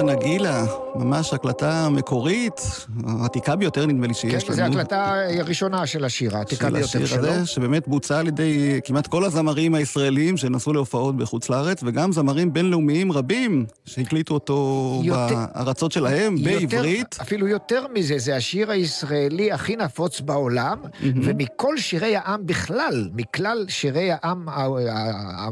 הווה 0.00 0.14
נגילה, 0.14 0.64
ממש 0.94 1.34
הקלטה 1.34 1.88
מקורית, 1.90 2.60
העתיקה 3.06 3.56
ביותר 3.56 3.86
נדמה 3.86 4.06
לי 4.06 4.14
שיש 4.14 4.44
כן, 4.44 4.52
לנו. 4.52 4.64
כן, 4.64 4.72
זו 4.72 4.78
הקלטה 4.78 5.14
הראשונה 5.38 5.86
של 5.86 6.04
השיר, 6.04 6.36
העתיקה 6.36 6.70
ביותר 6.70 6.86
שלו. 6.86 7.06
של 7.06 7.18
השיר 7.18 7.30
הזה, 7.30 7.46
שבאמת 7.46 7.88
בוצע 7.88 8.18
על 8.18 8.26
ידי 8.26 8.80
כמעט 8.84 9.06
כל 9.06 9.24
הזמרים 9.24 9.74
הישראלים 9.74 10.36
שנסעו 10.36 10.72
להופעות 10.72 11.16
בחוץ 11.16 11.50
לארץ, 11.50 11.80
וגם 11.82 12.12
זמרים 12.12 12.52
בינלאומיים 12.52 13.12
רבים 13.12 13.66
שהקליטו 13.84 14.34
אותו 14.34 15.00
יותר, 15.04 15.34
בארצות 15.54 15.92
שלהם, 15.92 16.36
יותר, 16.36 16.58
בעברית. 16.60 17.18
אפילו 17.22 17.48
יותר 17.48 17.86
מזה, 17.94 18.18
זה 18.18 18.36
השיר 18.36 18.70
הישראלי 18.70 19.52
הכי 19.52 19.76
נפוץ 19.76 20.20
בעולם, 20.20 20.78
mm-hmm. 20.84 21.06
ומכל 21.22 21.78
שירי 21.78 22.16
העם 22.16 22.46
בכלל, 22.46 23.08
מכלל 23.14 23.64
שירי 23.68 24.08
העם, 24.12 24.46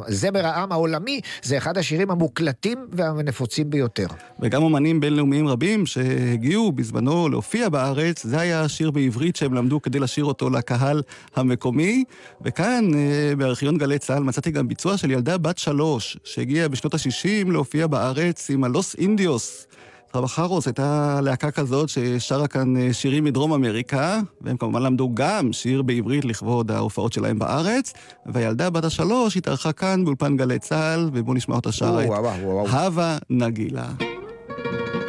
זמר 0.08 0.46
העם 0.46 0.72
העולמי, 0.72 1.20
זה 1.42 1.58
אחד 1.58 1.78
השירים 1.78 2.10
המוקלטים 2.10 2.86
והנפוצים 2.92 3.70
ביותר. 3.70 4.06
וגם 4.42 4.62
אומנים 4.62 5.00
בינלאומיים 5.00 5.48
רבים 5.48 5.86
שהגיעו 5.86 6.72
בזמנו 6.72 7.28
להופיע 7.28 7.68
בארץ, 7.68 8.26
זה 8.26 8.40
היה 8.40 8.62
השיר 8.62 8.90
בעברית 8.90 9.36
שהם 9.36 9.54
למדו 9.54 9.82
כדי 9.82 9.98
לשיר 9.98 10.24
אותו 10.24 10.50
לקהל 10.50 11.02
המקומי. 11.36 12.04
וכאן, 12.44 12.94
אה, 12.94 13.36
בארכיון 13.36 13.78
גלי 13.78 13.98
צה"ל, 13.98 14.22
מצאתי 14.22 14.50
גם 14.50 14.68
ביצוע 14.68 14.96
של 14.96 15.10
ילדה 15.10 15.38
בת 15.38 15.58
שלוש, 15.58 16.16
שהגיעה 16.24 16.68
בשנות 16.68 16.94
ה-60 16.94 17.50
להופיע 17.50 17.86
בארץ 17.86 18.50
עם 18.50 18.64
הלוס 18.64 18.94
אינדיוס. 18.98 19.66
טרבחרוס 20.12 20.66
הייתה 20.66 21.20
להקה 21.22 21.50
כזאת 21.50 21.88
ששרה 21.88 22.46
כאן 22.46 22.76
אה, 22.76 22.92
שירים 22.92 23.24
מדרום 23.24 23.52
אמריקה, 23.52 24.20
והם 24.40 24.56
כמובן 24.56 24.82
למדו 24.82 25.10
גם 25.14 25.52
שיר 25.52 25.82
בעברית 25.82 26.24
לכבוד 26.24 26.70
ההופעות 26.70 27.12
שלהם 27.12 27.38
בארץ, 27.38 27.92
והילדה 28.26 28.70
בת 28.70 28.84
השלוש 28.84 29.36
התארחה 29.36 29.72
כאן 29.72 30.04
באולפן 30.04 30.36
גלי 30.36 30.58
צה"ל, 30.58 31.10
ובואו 31.12 31.36
נשמע 31.36 31.54
אותה 31.54 31.72
שרה 31.72 32.04
את 32.04 32.10
הווה 32.70 33.18
נגילה. 33.30 34.11
Thank 34.54 34.72
you. 34.72 35.01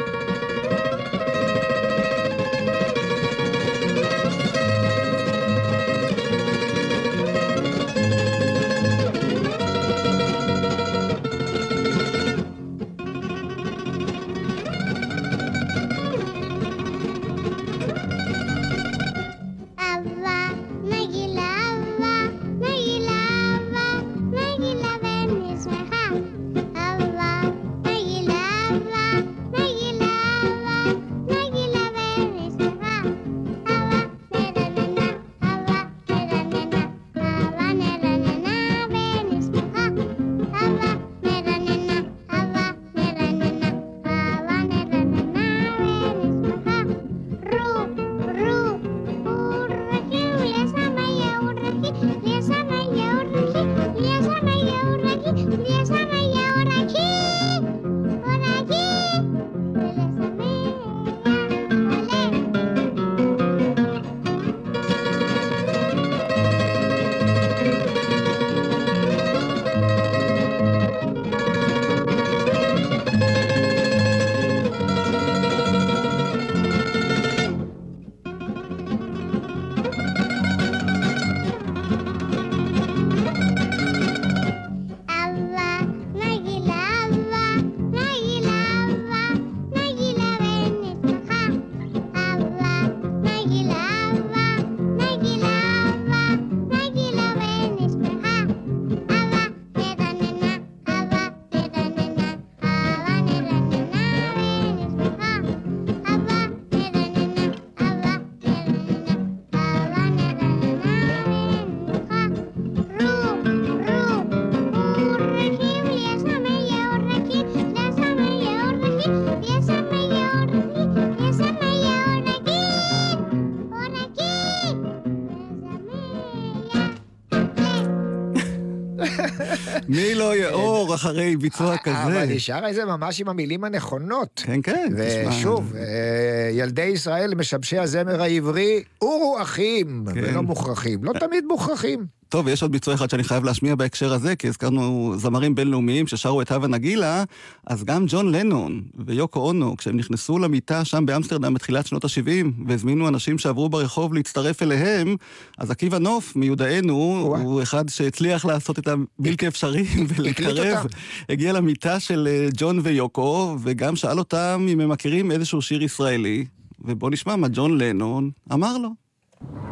אחרי 130.94 131.36
ביצוע 131.36 131.76
כזה? 131.76 132.02
אבל 132.02 132.28
היא 132.28 132.38
שרה 132.38 132.70
את 132.70 132.74
זה 132.74 132.84
ממש 132.84 133.20
עם 133.20 133.28
המילים 133.28 133.64
הנכונות. 133.64 134.42
כן, 134.46 134.62
כן, 134.62 134.88
תשמע. 134.88 135.28
ושוב, 135.28 135.72
אה, 135.76 136.50
ילדי 136.52 136.82
ישראל 136.82 137.34
משבשי 137.34 137.78
הזמר 137.78 138.22
העברי, 138.22 138.82
אורו 139.02 139.38
אחים, 139.42 140.04
כן. 140.14 140.20
ולא 140.24 140.42
מוכרחים. 140.42 141.04
לא 141.04 141.12
תמיד 141.12 141.44
מוכרחים. 141.44 142.06
טוב, 142.34 142.46
ויש 142.46 142.62
עוד 142.62 142.72
ביצוע 142.72 142.94
אחד 142.94 143.10
שאני 143.10 143.24
חייב 143.24 143.44
להשמיע 143.44 143.74
בהקשר 143.74 144.12
הזה, 144.12 144.36
כי 144.36 144.48
הזכרנו 144.48 145.14
זמרים 145.16 145.54
בינלאומיים 145.54 146.06
ששרו 146.06 146.42
את 146.42 146.52
הווה 146.52 146.68
נגילה, 146.68 147.24
אז 147.66 147.84
גם 147.84 148.04
ג'ון 148.08 148.32
לנון 148.32 148.82
ויוקו 149.06 149.40
אונו, 149.40 149.76
כשהם 149.76 149.96
נכנסו 149.96 150.38
למיטה 150.38 150.84
שם 150.84 151.06
באמסטרדם 151.06 151.54
בתחילת 151.54 151.86
שנות 151.86 152.04
ה-70, 152.04 152.46
והזמינו 152.66 153.08
אנשים 153.08 153.38
שעברו 153.38 153.68
ברחוב 153.68 154.14
להצטרף 154.14 154.62
אליהם, 154.62 155.16
אז 155.58 155.70
עקיבא 155.70 155.98
נוף 155.98 156.36
מיודענו. 156.36 156.94
הוא 157.42 157.62
אחד 157.62 157.88
שהצליח 157.88 158.44
לעשות 158.44 158.78
את 158.78 158.88
הבלתי 158.88 159.48
אפשרי 159.48 159.86
ולקרב. 160.08 160.86
הגיע 161.28 161.52
למיטה 161.52 162.00
של 162.00 162.28
אה, 162.30 162.48
ג'ון 162.56 162.80
ויוקו, 162.82 163.56
וגם 163.62 163.96
שאל 163.96 164.18
אותם 164.18 164.66
אם 164.68 164.80
הם 164.80 164.88
מכירים 164.88 165.30
איזשהו 165.30 165.62
שיר 165.62 165.82
ישראלי, 165.82 166.44
ובואו 166.84 167.10
נשמע 167.10 167.36
מה 167.36 167.48
ג'ון 167.52 167.78
לנון 167.78 168.30
אמר 168.52 168.78
לו. 168.78 168.88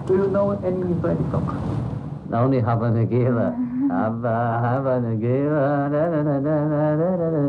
Do 0.06 0.12
you 0.12 0.28
know 0.34 0.50
any 0.68 0.82
Israeli 0.94 1.24
song? 1.32 1.81
only 2.34 2.60
Havanagila. 2.60 3.54
Hava, 3.90 4.60
Havanagila. 4.64 5.90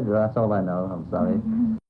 That's 0.06 0.38
all 0.38 0.54
I 0.54 0.62
know. 0.62 0.90
I'm 0.92 1.10
sorry. 1.10 1.36
Mm-hmm. 1.36 1.83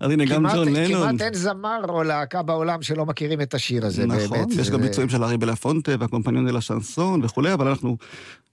אז 0.00 0.10
הנה, 0.10 0.24
גם 0.24 0.46
ג'ון 0.46 0.68
לנון. 0.68 1.08
כמעט 1.08 1.22
אין 1.22 1.34
זמר 1.34 1.80
או 1.88 2.02
להקה 2.02 2.42
בעולם 2.42 2.82
שלא 2.82 3.06
מכירים 3.06 3.40
את 3.40 3.54
השיר 3.54 3.86
הזה, 3.86 4.06
נכון, 4.06 4.38
באמת. 4.38 4.52
יש 4.52 4.70
גם 4.70 4.80
ביצועים 4.82 5.08
של 5.08 5.24
ארי 5.24 5.36
בלפונטה 5.36 5.92
והקומפניון 6.00 6.46
דה 6.46 6.52
לשנסון 6.52 7.24
וכולי, 7.24 7.52
אבל 7.52 7.68
אנחנו 7.68 7.96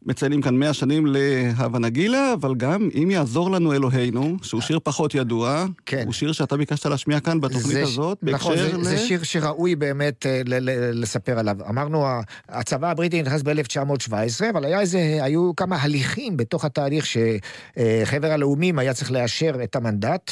מציינים 0.06 0.42
כאן 0.42 0.56
100 0.56 0.74
שנים 0.74 1.06
להווה 1.06 1.80
נגילה, 1.80 2.34
אבל 2.34 2.56
גם 2.56 2.90
אם 3.04 3.12
יעזור 3.12 3.52
לנו 3.52 3.74
אלוהינו, 3.74 4.38
שהוא 4.42 4.62
שיר 4.62 4.80
פחות 4.84 5.16
ידוע, 5.16 5.66
כן. 5.86 6.04
הוא 6.06 6.14
שיר 6.14 6.32
שאתה 6.32 6.58
ביקשת 6.58 6.86
להשמיע 6.86 7.20
כאן 7.20 7.42
בתוכנית 7.42 7.74
זה 7.74 7.84
הזאת, 7.84 8.18
נכון, 8.22 8.56
בהקשר 8.56 8.72
זה, 8.72 8.78
ל... 8.78 8.84
זה 8.84 8.98
שיר 8.98 9.24
שראוי 9.24 9.76
באמת 9.76 10.26
אה, 10.26 10.42
ל- 10.46 10.70
ל- 10.70 11.02
לספר 11.02 11.40
עליו. 11.40 11.58
אמרנו, 11.70 12.06
הצבא 12.50 12.92
הבריטי 12.92 13.22
נכנס 13.22 13.42
ב-1917, 13.42 14.50
אבל 14.50 14.66
היה 14.66 14.80
איזה, 14.80 15.20
היו 15.22 15.56
כמה 15.56 15.76
הליכים 15.82 16.38
בתוך 16.38 16.66
התהליך 16.66 17.06
שחבר 17.06 18.32
הלאומים 18.32 18.80
היה 18.80 18.94
צריך 18.94 19.12
לאשר 19.12 19.56
את 19.64 19.76
המנדט, 19.76 20.32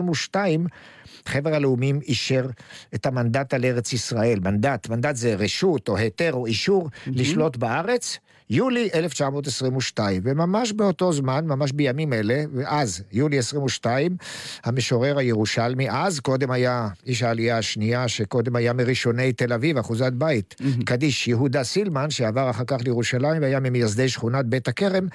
וב-1922 0.00 0.36
חבר 1.26 1.54
הלאומים 1.54 2.00
אישר 2.00 2.46
את 2.94 3.06
המנדט 3.06 3.54
על 3.54 3.64
ארץ 3.64 3.92
ישראל. 3.92 4.40
מנדט, 4.40 4.88
מנדט 4.88 5.16
זה 5.16 5.34
רשות 5.34 5.88
או 5.88 5.96
היתר 5.96 6.32
או 6.32 6.46
אישור 6.46 6.90
לשלוט 7.06 7.56
בארץ. 7.56 8.18
יולי 8.50 8.88
1922, 8.94 10.22
וממש 10.24 10.72
באותו 10.72 11.12
זמן, 11.12 11.44
ממש 11.46 11.72
בימים 11.72 12.12
אלה, 12.12 12.44
ואז, 12.54 13.02
יולי 13.12 13.38
22, 13.38 14.16
המשורר 14.64 15.18
הירושלמי, 15.18 15.90
אז 15.90 16.20
קודם 16.20 16.50
היה 16.50 16.88
איש 17.06 17.22
העלייה 17.22 17.58
השנייה, 17.58 18.08
שקודם 18.08 18.56
היה 18.56 18.72
מראשוני 18.72 19.32
תל 19.32 19.52
אביב, 19.52 19.78
אחוזת 19.78 20.12
בית, 20.12 20.54
קדיש 20.84 21.28
יהודה 21.28 21.64
סילמן, 21.64 22.10
שעבר 22.10 22.50
אחר 22.50 22.64
כך 22.66 22.76
לירושלים, 22.84 23.42
והיה 23.42 23.60
ממייסדי 23.60 24.08
שכונת 24.08 24.46
בית 24.46 24.68
הכרם, 24.68 25.06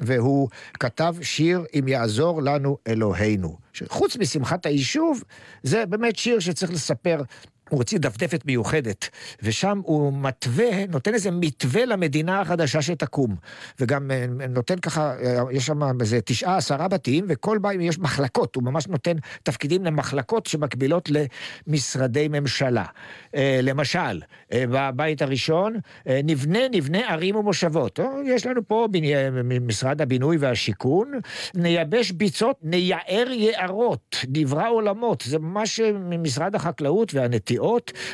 והוא 0.00 0.48
כתב 0.80 1.14
שיר 1.22 1.64
"אם 1.78 1.88
יעזור 1.88 2.42
לנו 2.42 2.76
אלוהינו". 2.88 3.56
חוץ 3.88 4.16
משמחת 4.16 4.66
היישוב, 4.66 5.22
זה 5.62 5.86
באמת 5.86 6.16
שיר 6.16 6.38
שצריך 6.38 6.72
לספר 6.72 7.22
הוא 7.70 7.78
הוציא 7.78 7.98
דפדפת 7.98 8.46
מיוחדת, 8.46 9.08
ושם 9.42 9.80
הוא 9.84 10.12
מתווה, 10.12 10.86
נותן 10.88 11.14
איזה 11.14 11.30
מתווה 11.30 11.84
למדינה 11.84 12.40
החדשה 12.40 12.82
שתקום. 12.82 13.36
וגם 13.80 14.10
אה, 14.10 14.24
נותן 14.48 14.78
ככה, 14.78 15.14
אה, 15.22 15.42
יש 15.52 15.66
שם 15.66 16.00
איזה 16.00 16.20
תשעה, 16.20 16.56
עשרה 16.56 16.88
בתים, 16.88 17.24
וכל 17.28 17.58
בית 17.58 17.80
יש 17.80 17.98
מחלקות, 17.98 18.56
הוא 18.56 18.64
ממש 18.64 18.86
נותן 18.88 19.16
תפקידים 19.42 19.84
למחלקות 19.84 20.46
שמקבילות 20.46 21.08
למשרדי 21.66 22.28
ממשלה. 22.28 22.84
אה, 23.34 23.60
למשל, 23.62 24.20
בבית 24.54 25.22
הראשון, 25.22 25.74
נבנה, 26.24 26.58
נבנה 26.70 27.12
ערים 27.12 27.36
ומושבות. 27.36 28.00
יש 28.26 28.46
לנו 28.46 28.60
פה 28.68 28.88
בני- 28.90 29.12
משרד 29.60 30.00
הבינוי 30.02 30.36
והשיכון, 30.36 31.12
נייבש 31.54 32.10
ביצות, 32.12 32.56
נייער 32.62 33.30
יערות, 33.30 34.16
נברא 34.28 34.68
עולמות, 34.70 35.22
זה 35.26 35.38
ממש 35.38 35.80
ממשרד 35.80 36.54
החקלאות 36.54 37.14
והנטיעות, 37.14 37.59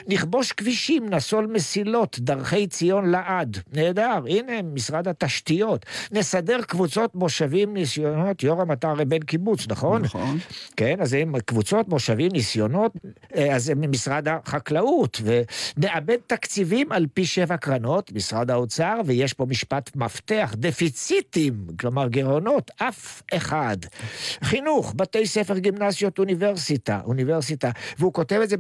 נכבוש 0.09 0.53
כבישים, 0.53 1.09
נסול 1.11 1.47
מסילות, 1.47 2.19
דרכי 2.21 2.67
ציון 2.67 3.11
לעד. 3.11 3.59
נהדר, 3.73 4.19
הנה 4.29 4.63
משרד 4.63 5.09
התשתיות. 5.09 5.87
נסדר 6.13 6.63
קבוצות 6.63 7.15
מושבים, 7.15 7.75
ניסיונות, 7.75 8.43
יורם 8.43 8.73
אתה 8.73 8.91
הרי 8.91 9.05
בן 9.05 9.19
קיבוץ, 9.19 9.69
נכון? 9.69 10.03
נכון. 10.03 10.39
כן, 10.77 10.97
אז 11.01 11.13
הם 11.13 11.41
קבוצות, 11.41 11.89
מושבים, 11.89 12.33
ניסיונות, 12.33 12.93
אה, 13.37 13.55
אז 13.55 13.69
הם 13.69 13.81
ממשרד 13.81 14.29
החקלאות, 14.29 15.21
ונאבד 15.25 16.17
תקציבים 16.27 16.93
על 16.93 17.07
פי 17.15 17.27
שבע 17.27 17.57
קרנות, 17.57 18.13
משרד 18.13 18.51
האוצר, 18.51 19.01
ויש 19.05 19.33
פה 19.33 19.47
משפט 19.47 19.91
מפתח, 19.97 20.55
דפיציטים, 20.57 21.67
כלומר 21.81 22.09
גירעונות, 22.09 22.71
אף 22.79 23.23
אחד. 23.35 23.77
חינוך, 24.43 24.95
בתי 24.97 25.27
ספר, 25.27 25.59
גימנסיות, 25.59 26.19
אוניברסיטה, 26.19 27.01
אוניברסיטה, 27.05 27.71
והוא 27.99 28.13
כותב 28.13 28.41
את 28.43 28.49
זה 28.49 28.57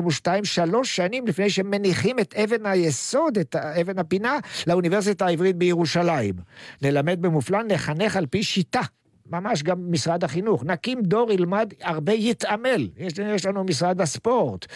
ב-1922, 0.00 0.44
שלוש 0.44 0.96
שנים 0.96 1.26
לפני 1.26 1.50
שמניחים 1.50 2.18
את 2.18 2.34
אבן 2.34 2.66
היסוד, 2.66 3.38
את 3.38 3.56
אבן 3.56 3.98
הפינה, 3.98 4.38
לאוניברסיטה 4.66 5.26
העברית 5.26 5.56
בירושלים. 5.56 6.34
נלמד 6.82 7.22
במופלן, 7.22 7.66
נחנך 7.68 8.16
על 8.16 8.26
פי 8.26 8.42
שיטה. 8.42 8.80
ממש 9.30 9.62
גם 9.62 9.92
משרד 9.92 10.24
החינוך. 10.24 10.64
נקים 10.64 11.02
דור 11.02 11.32
ילמד, 11.32 11.72
הרבה 11.82 12.12
יתעמל. 12.12 12.88
יש, 12.96 13.12
יש 13.18 13.46
לנו 13.46 13.64
משרד 13.64 14.00
הספורט. 14.00 14.66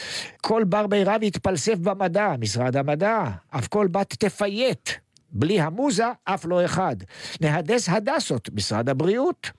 כל 0.40 0.64
בר 0.64 0.86
בי 0.86 1.04
רב 1.04 1.22
יתפלסף 1.22 1.78
במדע, 1.78 2.34
משרד 2.40 2.76
המדע. 2.76 3.24
אף 3.50 3.68
כל 3.68 3.86
בת 3.86 4.14
תפייט. 4.18 4.90
בלי 5.32 5.60
המוזה, 5.60 6.06
אף 6.24 6.44
לא 6.44 6.64
אחד. 6.64 6.96
נהדס 7.40 7.88
הדסות, 7.88 8.48
משרד 8.54 8.88
הבריאות. 8.88 9.50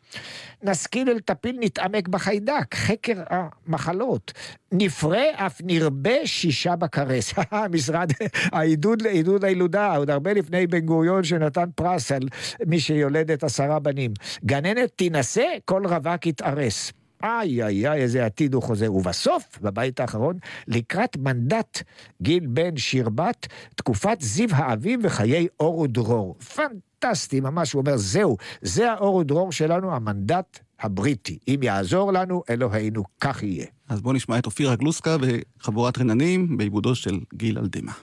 נשכיל 0.64 1.10
אל 1.10 1.20
טפיל, 1.20 1.58
נתעמק 1.60 2.08
בחיידק, 2.08 2.76
חקר 2.76 3.24
המחלות. 3.30 4.32
נפרה, 4.72 5.24
אף 5.36 5.62
נרבה 5.64 6.26
שישה 6.26 6.76
בקרס. 6.76 7.34
משרד 7.74 8.12
העידוד 8.52 9.02
לעידוד 9.02 9.46
הילודה, 9.46 9.96
עוד 9.96 10.10
הרבה 10.10 10.34
לפני 10.34 10.68
בן 10.68 10.80
גוריון 10.80 11.24
שנתן 11.24 11.70
פרס 11.76 12.12
על 12.12 12.28
מי 12.66 12.80
שיולדת 12.80 13.44
עשרה 13.44 13.80
בנים. 13.80 14.14
גננת 14.46 14.92
תינשא, 14.96 15.48
כל 15.66 15.86
רווק 15.86 16.26
יתארס. 16.26 17.03
איי 17.24 17.64
איי 17.64 17.90
איי, 17.90 18.02
איזה 18.02 18.26
עתיד 18.26 18.54
הוא 18.54 18.64
חוזה. 18.64 18.92
ובסוף, 18.92 19.60
בבית 19.62 20.00
האחרון, 20.00 20.38
לקראת 20.68 21.18
מנדט 21.18 21.82
גיל 22.22 22.46
בן 22.48 22.78
שירבת, 22.78 23.48
תקופת 23.76 24.18
זיו 24.22 24.50
האביב 24.52 25.00
וחיי 25.04 25.48
אור 25.60 25.80
ודרור. 25.80 26.36
פנטסטי, 26.40 27.40
ממש, 27.40 27.74
הוא 27.74 27.80
אומר, 27.80 27.98
זהו, 27.98 28.38
זה 28.62 28.92
האור 28.92 29.16
ודרור 29.16 29.52
שלנו, 29.52 29.96
המנדט 29.96 30.60
הבריטי. 30.80 31.38
אם 31.48 31.60
יעזור 31.64 32.14
לנו, 32.14 32.44
אלוהינו, 32.50 33.04
כך 33.22 33.44
יהיה. 33.44 33.66
אז 33.90 34.02
בואו 34.02 34.14
נשמע 34.14 34.40
את 34.40 34.46
אופירה 34.46 34.76
גלוסקה 34.76 35.18
וחבורת 35.22 35.98
רננים 35.98 36.58
בעיבודו 36.58 36.96
של 36.96 37.20
גיל 37.34 37.60
אלדמה. 37.60 37.94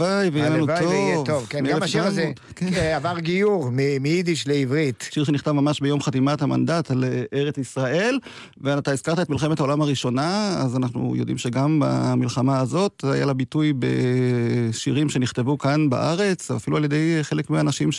הלוואי 0.00 0.28
ויהיה 0.28 0.48
לנו 0.48 0.66
טוב. 0.66 0.70
הלוואי 0.70 0.96
ויהיה 0.96 1.24
טוב, 1.24 1.46
כן, 1.48 1.64
גם 1.66 1.82
השיר 1.82 2.04
הזה 2.04 2.26
מ-1800, 2.26 2.52
כן. 2.56 2.70
כן, 2.70 2.92
עבר 2.96 3.18
גיור 3.18 3.70
מיידיש 4.00 4.48
לעברית. 4.48 5.08
שיר 5.12 5.24
שנכתב 5.24 5.52
ממש 5.52 5.80
ביום 5.80 6.02
חתימת 6.02 6.42
המנדט 6.42 6.90
על 6.90 7.04
אה, 7.04 7.22
ארץ 7.32 7.58
ישראל, 7.58 8.18
ואתה 8.60 8.90
הזכרת 8.90 9.20
את 9.20 9.30
מלחמת 9.30 9.60
העולם 9.60 9.82
הראשונה, 9.82 10.56
אז 10.58 10.76
אנחנו 10.76 11.16
יודעים 11.16 11.38
שגם 11.38 11.82
במלחמה 11.84 12.60
הזאת 12.60 13.04
היה 13.12 13.26
לה 13.26 13.32
ביטוי 13.32 13.72
בשירים 13.78 15.08
שנכתבו 15.08 15.58
כאן 15.58 15.90
בארץ, 15.90 16.50
אפילו 16.50 16.76
על 16.76 16.84
ידי 16.84 17.18
חלק 17.22 17.50
מהאנשים 17.50 17.92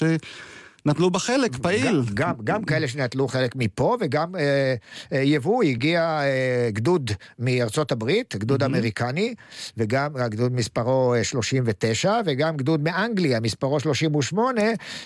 שנטלו 0.83 1.11
בה 1.11 1.19
חלק, 1.19 1.57
פעיל. 1.57 1.85
גם, 1.85 2.03
גם, 2.13 2.33
גם 2.43 2.63
כאלה 2.63 2.87
שנטלו 2.87 3.27
חלק 3.27 3.55
מפה, 3.55 3.97
וגם 3.99 4.35
אה, 4.35 4.75
אה, 5.13 5.21
יבוא, 5.21 5.63
הגיע 5.63 6.01
אה, 6.01 6.69
גדוד 6.71 7.11
מארצות 7.39 7.91
הברית, 7.91 8.35
גדוד 8.35 8.63
אמריקני, 8.63 9.33
וגם 9.77 10.15
הגדוד 10.15 10.51
מספרו 10.53 11.13
אה, 11.13 11.23
39, 11.23 12.19
וגם 12.25 12.57
גדוד 12.57 12.83
מאנגליה, 12.83 13.39
מספרו 13.39 13.79
38, 13.79 14.61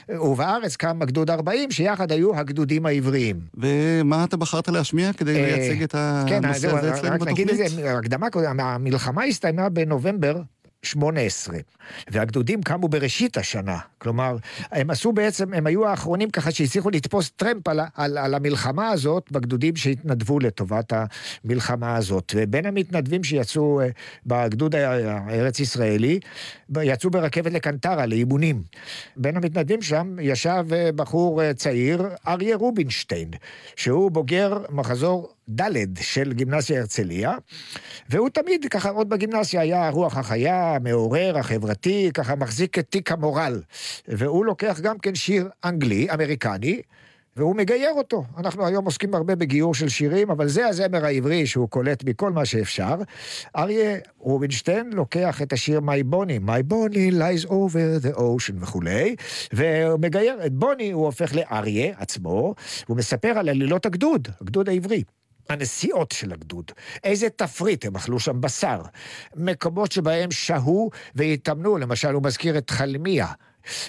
אה, 0.10 0.22
ובארץ 0.22 0.76
קם 0.76 1.02
הגדוד 1.02 1.30
40, 1.30 1.72
שיחד 1.72 2.12
היו 2.12 2.36
הגדודים 2.36 2.86
העבריים. 2.86 3.40
ומה 3.54 4.24
אתה 4.24 4.38
בחרת 4.38 4.68
להשמיע 4.68 5.14
כדי 5.14 5.36
אה, 5.36 5.42
לייצג 5.42 5.84
את 5.84 5.96
כן, 6.28 6.46
הנושא 6.46 6.60
זהו, 6.60 6.78
הזה 6.78 6.94
אצלנו 6.94 7.16
רק 7.16 7.28
נגיד 7.28 7.48
בתוכנית? 7.48 7.72
איזה 7.72 7.98
הקדמה 7.98 8.28
המלחמה 8.60 9.24
הסתיימה 9.24 9.70
בנובמבר 9.70 10.42
18, 10.84 11.58
והגדודים 12.12 12.62
קמו 12.64 12.88
בראשית 12.88 13.38
השנה. 13.38 13.78
כלומר, 13.98 14.38
הם 14.72 14.90
עשו 14.90 15.12
בעצם, 15.12 15.54
הם 15.54 15.68
היו 15.68 15.88
האחרונים 15.88 16.30
ככה 16.30 16.52
שהצליחו 16.52 16.90
לתפוס 16.90 17.30
טרמפ 17.30 17.68
על, 17.68 17.80
על, 17.96 18.18
על 18.18 18.34
המלחמה 18.34 18.90
הזאת 18.90 19.32
בגדודים 19.32 19.76
שהתנדבו 19.76 20.40
לטובת 20.40 20.94
המלחמה 21.46 21.96
הזאת. 21.96 22.34
ובין 22.36 22.66
המתנדבים 22.66 23.24
שיצאו 23.24 23.82
אה, 23.82 23.88
בגדוד 24.26 24.76
הארץ 24.76 25.60
ישראלי, 25.60 26.20
יצאו 26.82 27.10
ברכבת 27.10 27.52
לקנטרה, 27.52 28.06
לאימונים. 28.06 28.64
בין 29.18 29.38
המתנדבים 29.38 29.82
שם 29.82 30.16
ישב 30.22 30.66
אה, 30.74 30.90
בחור 30.96 31.44
אה, 31.44 31.54
צעיר, 31.54 32.08
אריה 32.28 32.56
רובינשטיין, 32.56 33.30
שהוא 33.76 34.12
בוגר 34.12 34.58
מחזור 34.70 35.34
ד' 35.50 36.02
של 36.02 36.34
גימנסיה 36.34 36.80
הרצליה, 36.80 37.38
והוא 38.10 38.30
תמיד, 38.30 38.66
ככה, 38.70 38.90
עוד 38.90 39.10
בגימנסיה 39.10 39.62
היה 39.62 39.88
הרוח 39.88 40.18
החיה, 40.18 40.76
המעורר, 40.76 41.38
החברתי, 41.38 42.12
ככה 42.14 42.36
מחזיק 42.36 42.80
את 42.80 42.86
תיק 42.90 43.12
המורל. 43.12 43.62
והוא 44.08 44.46
לוקח 44.46 44.80
גם 44.82 45.00
כן 45.00 45.16
שיר 45.16 45.50
אנגלי, 45.66 46.08
אמריקני, 46.14 46.82
והוא 47.38 47.56
מגייר 47.56 47.92
אותו. 47.92 48.24
אנחנו 48.38 48.66
היום 48.66 48.86
עוסקים 48.86 49.16
הרבה 49.16 49.36
בגיור 49.36 49.76
של 49.76 49.90
שירים, 49.90 50.32
אבל 50.32 50.48
זה 50.48 50.68
הזמר 50.68 51.06
העברי 51.06 51.46
שהוא 51.46 51.70
קולט 51.70 52.04
מכל 52.04 52.32
מה 52.32 52.46
שאפשר. 52.46 52.96
אריה 53.56 53.98
רובינשטיין 54.20 54.90
לוקח 54.94 55.42
את 55.42 55.54
השיר 55.54 55.80
My 55.80 56.14
Bonnie, 56.14 56.48
My 56.48 56.72
Bonnie 56.74 57.14
lies 57.14 57.46
over 57.46 58.06
the 58.06 58.18
ocean 58.18 58.56
וכולי, 58.60 59.16
והוא 59.54 60.00
מגייר 60.00 60.46
את 60.46 60.54
בוני, 60.54 60.92
הוא 60.92 61.06
הופך 61.06 61.36
לאריה 61.36 61.94
עצמו, 61.98 62.56
הוא 62.88 62.98
מספר 62.98 63.28
על 63.28 63.50
עלילות 63.50 63.86
הגדוד, 63.86 64.28
הגדוד 64.42 64.70
העברי. 64.70 65.04
הנסיעות 65.50 66.12
של 66.12 66.34
הגדוד, 66.34 66.72
איזה 67.04 67.30
תפריט, 67.30 67.86
הם 67.86 67.96
אכלו 67.96 68.20
שם 68.20 68.42
בשר, 68.42 68.82
מקומות 69.36 69.92
שבהם 69.92 70.32
שהו 70.32 70.90
והתאמנו, 71.16 71.78
למשל 71.78 72.14
הוא 72.14 72.24
מזכיר 72.24 72.58
את 72.58 72.70
חלמיה, 72.70 73.28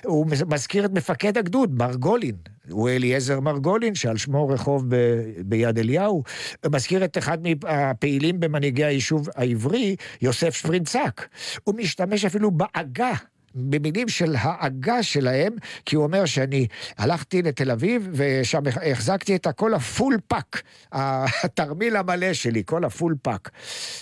הוא 0.05 0.27
מזכיר 0.47 0.85
את 0.85 0.91
מפקד 0.91 1.39
הגדוד, 1.39 1.79
מרגולין, 1.79 2.37
הוא 2.71 2.89
אליעזר 2.89 3.41
מרגולין, 3.41 3.95
שעל 3.95 4.17
שמו 4.17 4.49
רחוב 4.49 4.85
ב, 4.89 4.97
ביד 5.39 5.79
אליהו, 5.79 6.23
הוא 6.65 6.73
מזכיר 6.73 7.05
את 7.05 7.19
אחד 7.19 7.39
מהפעילים 7.43 8.41
במנהיגי 8.41 8.85
היישוב 8.85 9.29
העברי, 9.35 9.97
יוסף 10.23 10.55
שפרינצק, 10.55 11.29
הוא 11.65 11.75
משתמש 11.75 12.25
אפילו 12.25 12.51
בעגה. 12.51 13.13
במילים 13.55 14.09
של 14.09 14.35
העגה 14.39 15.03
שלהם, 15.03 15.53
כי 15.87 15.97
הוא 15.97 16.05
אומר 16.05 16.25
שאני 16.25 16.67
הלכתי 16.99 17.43
לתל 17.43 17.71
אביב 17.71 18.09
ושם 18.13 18.63
החזקתי 18.93 19.37
את 19.37 19.47
הכל 19.47 19.75
ה 19.75 19.83
full 19.83 20.19
pack, 20.29 20.63
התרמיל 20.93 21.97
המלא 21.97 22.33
שלי, 22.33 22.63
כל 22.67 22.85
ה 22.85 22.91
full 22.91 23.15
pack. 23.23 23.51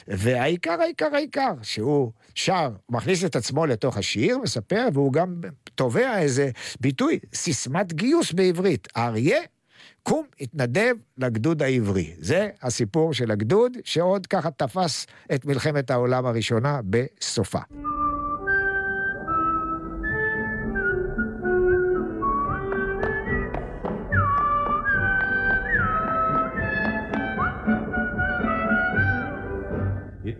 והעיקר, 0.09 0.81
העיקר, 0.81 1.09
העיקר, 1.15 1.53
שהוא 1.63 2.13
שר, 2.35 2.71
מכניס 2.91 3.25
את 3.25 3.37
עצמו 3.37 3.67
לתוך 3.67 3.97
השיר, 3.97 4.39
מספר, 4.39 4.89
והוא 4.93 5.13
גם 5.13 5.41
תובע 5.75 6.19
איזה 6.19 6.51
ביטוי, 6.81 7.19
סיסמת 7.35 7.93
גיוס 7.93 8.33
בעברית. 8.33 8.89
אריה, 8.97 9.41
קום, 10.03 10.27
התנדב 10.41 10.95
לגדוד 11.19 11.63
העברי. 11.63 12.15
זה 12.19 12.49
הסיפור 12.63 13.15
של 13.15 13.31
הגדוד, 13.31 13.73
שעוד 13.85 14.27
ככה 14.27 14.51
תפס 14.51 15.07
את 15.35 15.45
מלחמת 15.45 15.91
העולם 15.91 16.27
הראשונה 16.27 16.81
בסופה. 16.85 17.61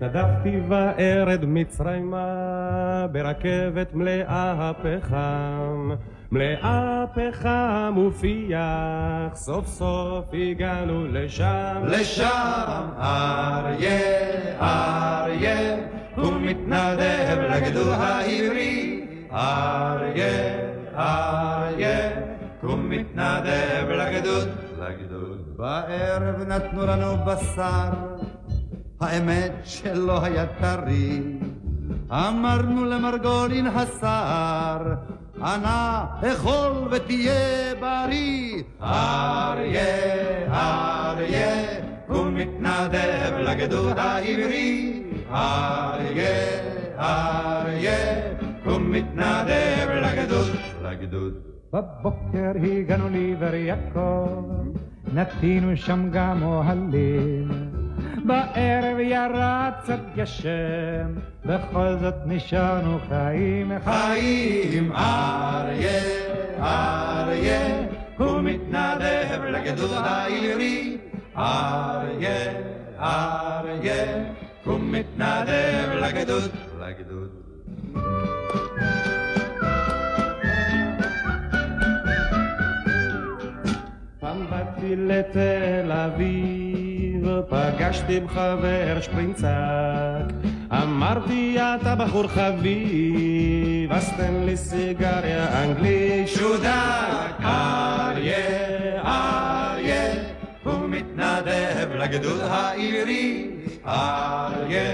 התנדבתי 0.03 0.61
וארד 0.69 1.45
מצרימה 1.45 2.27
ברכבת 3.13 3.95
מלאה 3.95 4.73
פחם, 4.83 5.91
מלאה 6.33 7.05
פחם 7.15 7.95
ופיח, 8.07 9.35
סוף 9.35 9.67
סוף 9.67 10.25
הגענו 10.33 11.07
לשם. 11.07 11.83
לשם 11.85 12.89
אריה, 12.99 14.01
אריה, 14.61 15.77
הוא 16.17 16.33
מתנדב 16.41 17.39
לגדוד 17.51 17.89
העברי. 17.89 19.07
אריה, 19.33 20.59
אריה, 20.97 22.11
הוא 22.63 22.79
מתנדב 22.79 23.89
לגדוד, 23.89 24.49
לגדוד. 24.79 25.57
בערב 25.57 26.49
נתנו 26.49 26.87
לנו 26.87 27.17
בשר, 27.27 27.91
האמת 29.03 29.53
שלא 29.65 30.25
היה 30.25 30.47
טרי. 30.47 31.21
אמרנו 32.11 32.85
למרגולין 32.85 33.67
השר, 33.67 34.79
אנא 35.43 36.05
אכול 36.23 36.89
ותהיה 36.91 37.75
בריא. 37.81 38.63
אריה, 38.83 39.85
אריה, 40.53 41.81
הוא 42.09 42.27
מתנדב 42.33 43.33
לגדוד 43.39 43.99
העברי. 43.99 45.03
אריה, 45.31 46.29
אריה, 46.99 48.23
הוא 48.65 48.81
מתנדב 48.81 49.89
לגדוד, 49.91 50.57
לגדוד. 50.83 51.35
בבוקר 51.73 52.53
הגענו 52.63 53.09
לעבר 53.11 53.55
יעקב, 53.55 54.45
נטינו 55.15 55.77
שם 55.77 56.09
גם 56.11 56.43
אוהלים. 56.43 57.82
בערב 58.25 58.99
ירד 58.99 59.73
קצת 59.83 60.01
גשם, 60.17 61.15
בכל 61.45 61.97
זאת 62.01 62.15
נשארנו 62.27 62.99
חיים. 63.09 63.73
חיים 63.85 64.93
אריה, 64.93 66.03
אריה, 66.61 67.87
הוא 68.19 68.41
מתנדב 68.41 69.43
לגדוד 69.45 69.91
העברי. 69.93 70.99
אריה, 71.37 72.53
אריה, 73.01 74.25
הוא 74.65 74.81
מתנדב 74.81 75.89
לגדוד, 76.01 76.51
לגדוד. 76.81 77.31
פעם 84.21 84.47
באתי 84.51 84.97
לתל 84.97 85.93
אביב, 85.93 86.42
פגשתי 87.83 88.21
בחבר 88.21 89.01
שפרינצק. 89.01 89.49
אמרתי, 90.73 91.57
אתה 91.61 91.95
בחור 91.95 92.29
חביב, 92.29 93.93
אז 93.93 94.13
תן 94.17 94.35
לי 94.47 94.57
סיגריה 94.57 95.65
אנגלית. 95.65 96.29
שודק 96.29 96.69
אריה, 97.45 98.37
אריה, 99.05 100.15
הוא 100.65 100.89
מתנדב 100.89 101.89
לגדוד 101.95 102.41
העברי. 102.41 103.51
אריה, 103.87 104.93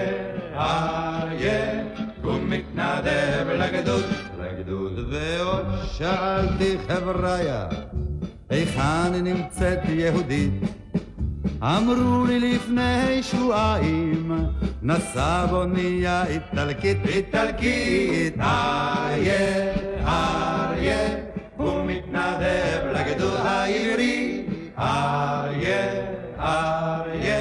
אריה, 0.55 1.83
הוא 2.23 2.41
מתנדב 2.41 3.47
לגדוד, 3.49 4.05
לגדוד. 4.41 5.13
ועוד 5.13 5.67
שאלתי 5.93 6.77
חבריה, 6.89 7.67
היכן 8.51 9.13
נמצאת 9.13 9.79
יהודית? 9.89 10.78
אמרו 11.63 12.27
לי 12.27 12.41
לפני 12.41 13.23
שבועיים, 13.23 14.33
נסע 14.83 15.47
באונייה 15.47 16.27
איטלקית, 16.27 17.07
איטלקית. 17.07 18.41
אריה, 18.41 19.75
אריה, 20.07 21.09
הוא 21.57 21.85
מתנדב 21.87 22.81
לגדוד 22.93 23.41
העברי. 23.45 24.47
אריה, 24.79 25.87
אריה, 26.39 27.41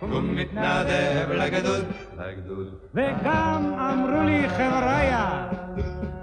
הוא 0.00 0.20
מתנדב 0.22 1.30
לגדוד, 1.30 1.84
לגדוד. 2.18 2.74
וגם 2.94 3.74
אמרו 3.78 4.22
לי 4.22 4.48
חבריה, 4.48 5.48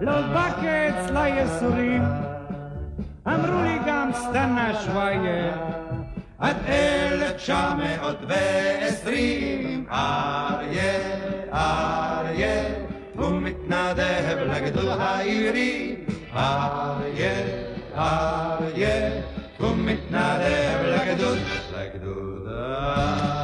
לא 0.01 0.21
בקץ 0.21 1.11
לייסורים. 1.11 2.03
אמרו 3.27 3.63
לי 3.63 3.77
גם 3.87 4.09
סטנה 4.13 4.73
שוויה. 4.85 5.73
עד 6.39 6.55
אלף 6.67 7.31
תשע 7.31 7.73
מאות 7.73 8.17
ועשרים 8.27 9.85
אריה, 9.91 10.99
אריה, 11.53 12.63
הוא 13.15 13.41
מתנדב 13.41 14.37
לגדול 14.39 14.89
העירי. 14.89 15.95
אריה, 16.35 17.33
אריה, 17.95 19.21
הוא 19.59 19.75
מתנדב 19.77 20.79
לגדול, 20.83 21.37
לגדול. 21.77 23.42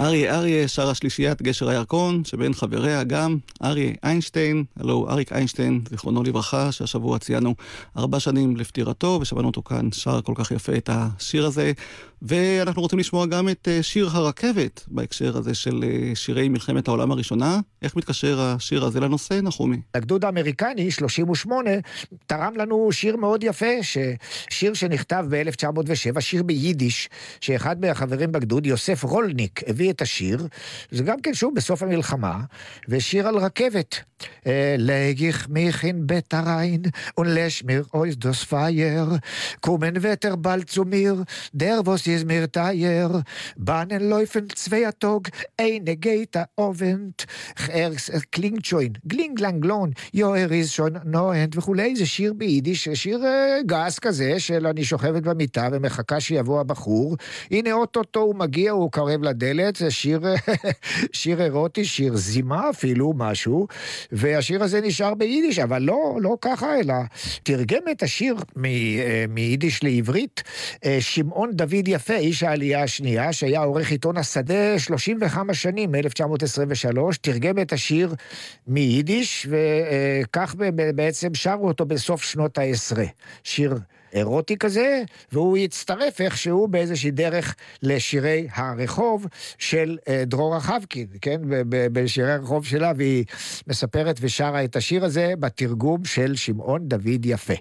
אריה 0.00 0.34
אריה 0.38 0.68
שרה 0.68 0.94
שלישיית 0.94 1.42
גשר 1.42 1.68
הירקון, 1.68 2.24
שבין 2.24 2.54
חבריה 2.54 3.04
גם 3.04 3.38
אריה 3.64 3.92
איינשטיין, 4.02 4.64
הלו 4.76 5.10
אריק 5.10 5.32
איינשטיין, 5.32 5.80
זיכרונו 5.90 6.22
לברכה, 6.22 6.72
שהשבוע 6.72 7.18
ציינו 7.18 7.54
ארבע 7.96 8.20
שנים 8.20 8.56
לפטירתו, 8.56 9.18
ושמענו 9.22 9.48
אותו 9.48 9.62
כאן 9.62 9.92
שר 9.92 10.20
כל 10.20 10.32
כך 10.36 10.50
יפה 10.50 10.72
את 10.76 10.90
השיר 10.92 11.46
הזה. 11.46 11.72
ואנחנו 12.22 12.82
רוצים 12.82 12.98
לשמוע 12.98 13.26
גם 13.26 13.48
את 13.48 13.68
אה, 13.68 13.82
שיר 13.82 14.08
הרכבת, 14.12 14.84
בהקשר 14.88 15.36
הזה 15.36 15.54
של 15.54 15.84
אה, 15.84 16.14
שירי 16.14 16.48
מלחמת 16.48 16.88
העולם 16.88 17.10
הראשונה. 17.10 17.60
איך 17.82 17.96
מתקשר 17.96 18.40
השיר 18.40 18.84
הזה 18.84 19.00
לנושא, 19.00 19.40
נחומי? 19.42 19.80
הגדוד 19.94 20.24
האמריקני, 20.24 20.90
38, 20.90 21.70
תרם 22.26 22.56
לנו 22.56 22.92
שיר 22.92 23.16
מאוד 23.16 23.44
יפה, 23.44 23.66
שיר 24.50 24.74
שנכתב 24.74 25.26
ב-1907, 25.30 26.20
שיר 26.20 26.42
ביידיש, 26.42 27.08
שאחד 27.40 27.80
מהחברים 27.80 28.32
בגדוד, 28.32 28.66
יוסף 28.66 29.04
רולניק, 29.04 29.60
הביא 29.66 29.90
את 29.90 30.02
השיר, 30.02 30.46
זה 30.90 31.04
גם 31.04 31.20
כן 31.20 31.34
שוב 31.34 31.54
בסוף 31.54 31.82
המלחמה, 31.82 32.40
ושיר 32.88 33.28
על 33.28 33.36
רכבת. 33.36 34.00
להגיך 34.78 35.48
מיכין 35.48 36.06
בית 36.06 36.34
הריין, 36.34 36.82
ולשמיר 37.18 37.84
אויז 37.94 38.16
דוס 38.16 38.44
פייר, 38.44 39.04
קומן 39.60 39.94
וטר 40.00 40.36
בלצומיר, 40.36 41.22
דר 41.54 41.80
ווס 41.84 42.00
is 42.00 42.09
mir 42.09 42.09
taier, 42.52 43.22
banen 43.56 44.08
laufen 44.08 44.48
zwei 44.54 44.90
Tag, 44.98 45.30
eine 45.56 45.96
geht 45.96 46.36
a 46.36 46.46
Ovent, 46.56 47.26
er 47.68 47.92
klingt 48.30 48.66
schon, 48.66 48.92
גלינג 49.06 49.40
לנגלון, 49.40 49.90
יואר 50.14 50.52
איז 50.52 50.70
שון 50.70 50.92
נוהנט 51.04 51.56
וכולי, 51.56 51.96
זה 51.96 52.06
שיר 52.06 52.32
ביידיש, 52.32 52.88
שיר 52.88 53.24
גס 53.66 53.98
כזה 53.98 54.40
של 54.40 54.66
אני 54.66 54.84
שוכבת 54.84 55.22
במיטה 55.22 55.68
ומחכה 55.72 56.20
שיבוא 56.20 56.60
הבחור, 56.60 57.16
הנה 57.50 57.72
אוטוטו 57.72 58.20
הוא 58.20 58.34
מגיע, 58.34 58.70
הוא 58.72 58.92
קרב 58.92 59.22
לדלת, 59.22 59.76
זה 59.76 59.90
שיר, 59.90 60.20
שיר 61.12 61.42
אירוטי, 61.42 61.84
שיר 61.84 62.16
זימה 62.16 62.70
אפילו, 62.70 63.12
משהו, 63.16 63.66
והשיר 64.12 64.62
הזה 64.62 64.80
נשאר 64.80 65.14
ביידיש, 65.14 65.58
אבל 65.58 65.82
לא, 65.82 66.18
לא 66.20 66.36
ככה, 66.40 66.80
אלא 66.80 66.94
תרגם 67.42 67.82
את 67.90 68.02
השיר 68.02 68.36
מיידיש 69.28 69.84
לעברית, 69.84 70.42
שמעון 71.00 71.50
דוד 71.52 71.88
יפה, 72.00 72.16
איש 72.16 72.42
העלייה 72.42 72.82
השנייה, 72.82 73.32
שהיה 73.32 73.60
עורך 73.60 73.90
עיתון 73.90 74.16
השדה 74.16 74.78
30 74.78 75.18
וכמה 75.20 75.54
שנים, 75.54 75.92
מ-1923, 75.92 76.98
תרגם 77.20 77.58
את 77.58 77.72
השיר 77.72 78.14
מיידיש, 78.66 79.46
וכך 79.50 80.54
בעצם 80.94 81.34
שרו 81.34 81.68
אותו 81.68 81.86
בסוף 81.86 82.22
שנות 82.22 82.58
העשרה. 82.58 83.04
שיר 83.44 83.78
אירוטי 84.12 84.56
כזה, 84.58 85.02
והוא 85.32 85.58
יצטרף 85.58 86.20
איכשהו 86.20 86.68
באיזושהי 86.68 87.10
דרך 87.10 87.54
לשירי 87.82 88.46
הרחוב 88.54 89.26
של 89.58 89.98
דרורה 90.26 90.60
חבקין, 90.60 91.06
כן? 91.20 91.40
בשירי 91.68 92.32
הרחוב 92.32 92.66
שלה, 92.66 92.92
והיא 92.96 93.24
מספרת 93.66 94.16
ושרה 94.20 94.64
את 94.64 94.76
השיר 94.76 95.04
הזה 95.04 95.32
בתרגום 95.40 96.04
של 96.04 96.36
שמעון 96.36 96.88
דוד 96.88 97.26
יפה. 97.26 97.54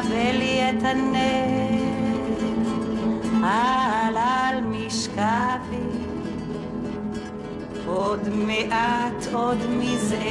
אכבה 0.00 0.32
לי 0.32 0.70
את 0.70 0.82
הנר 0.82 1.82
על 3.44 4.16
על 4.16 4.60
משכבי 4.60 5.76
עוד 7.86 8.28
מעט 8.28 9.26
עוד 9.32 9.58
מזער 9.70 10.22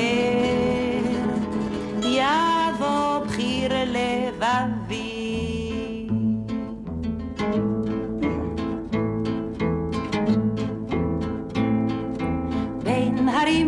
יבוא 2.03 3.19
בחיר 3.25 3.71
לבבי. 3.85 5.21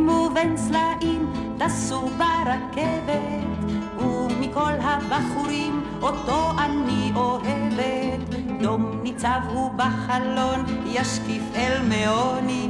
ובין 0.09 0.57
סלעים 0.57 1.33
טסו 1.57 2.01
ברכבת 2.17 3.43
ומכל 3.99 4.73
הבחורים 4.81 5.82
אותו 6.03 6.51
אני 6.57 7.11
אוהבת. 7.15 8.35
דום 8.61 8.99
ניצב 9.03 9.39
הוא 9.49 9.71
בחלון 9.75 10.65
ישקיף 10.85 11.43
אל 11.55 11.81
מעוני. 11.89 12.69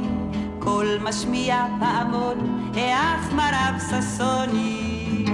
קול 0.58 0.98
משמיע 1.02 1.66
פעמון 1.80 2.70
האח 2.74 3.32
מרב 3.32 3.80
ששוני. 3.90 5.24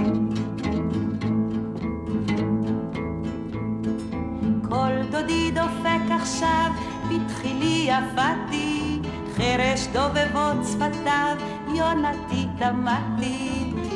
קול 4.69 5.01
דודי 5.11 5.51
דופק 5.51 6.11
עכשיו 6.21 6.71
בתחילי 7.09 7.87
יפתי. 7.89 8.99
חרש 9.37 9.87
דובבות 9.93 10.65
שפתיו 10.71 11.35
יונתי 11.75 12.47
תמתי 12.59 13.40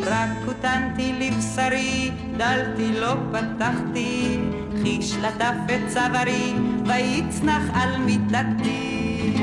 רק 0.05 0.29
כותנתי 0.45 1.13
לבשרי, 1.19 2.11
דלתי 2.37 2.91
לא 2.99 3.15
פתחתי, 3.31 4.39
חיש 4.81 5.15
לטף 5.15 5.55
את 5.65 5.87
צווארי, 5.87 6.53
ויצנח 6.85 7.63
על 7.73 7.97
מיטתי. 7.97 9.33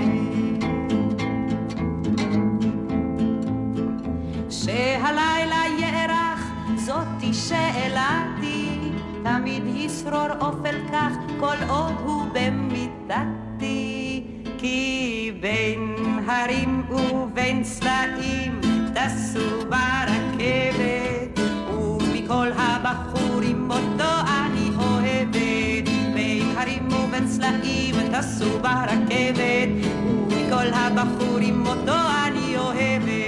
שהלילה 4.50 5.62
יארך, 5.78 6.52
זאתי 6.76 7.34
שאלתי, 7.34 8.78
תמיד 9.22 9.62
ישרור 9.66 10.28
אופל 10.40 10.76
כך, 10.92 11.12
כל 11.40 11.56
עוד 11.68 11.94
הוא 12.04 12.24
במיטתי. 12.32 14.22
כי 14.58 15.32
בין 15.40 15.96
הרים 16.26 16.90
ובין 16.90 17.64
סלעים, 17.64 18.60
טסו 18.94 19.61
ובין 27.60 27.92
סלעים 28.02 28.12
טסו 28.12 28.58
ברכבת, 28.58 29.68
ומכל 30.06 30.66
הבחורים 30.72 31.66
אותו 31.66 31.92
אני 32.26 32.56
אוהבת. 32.56 33.21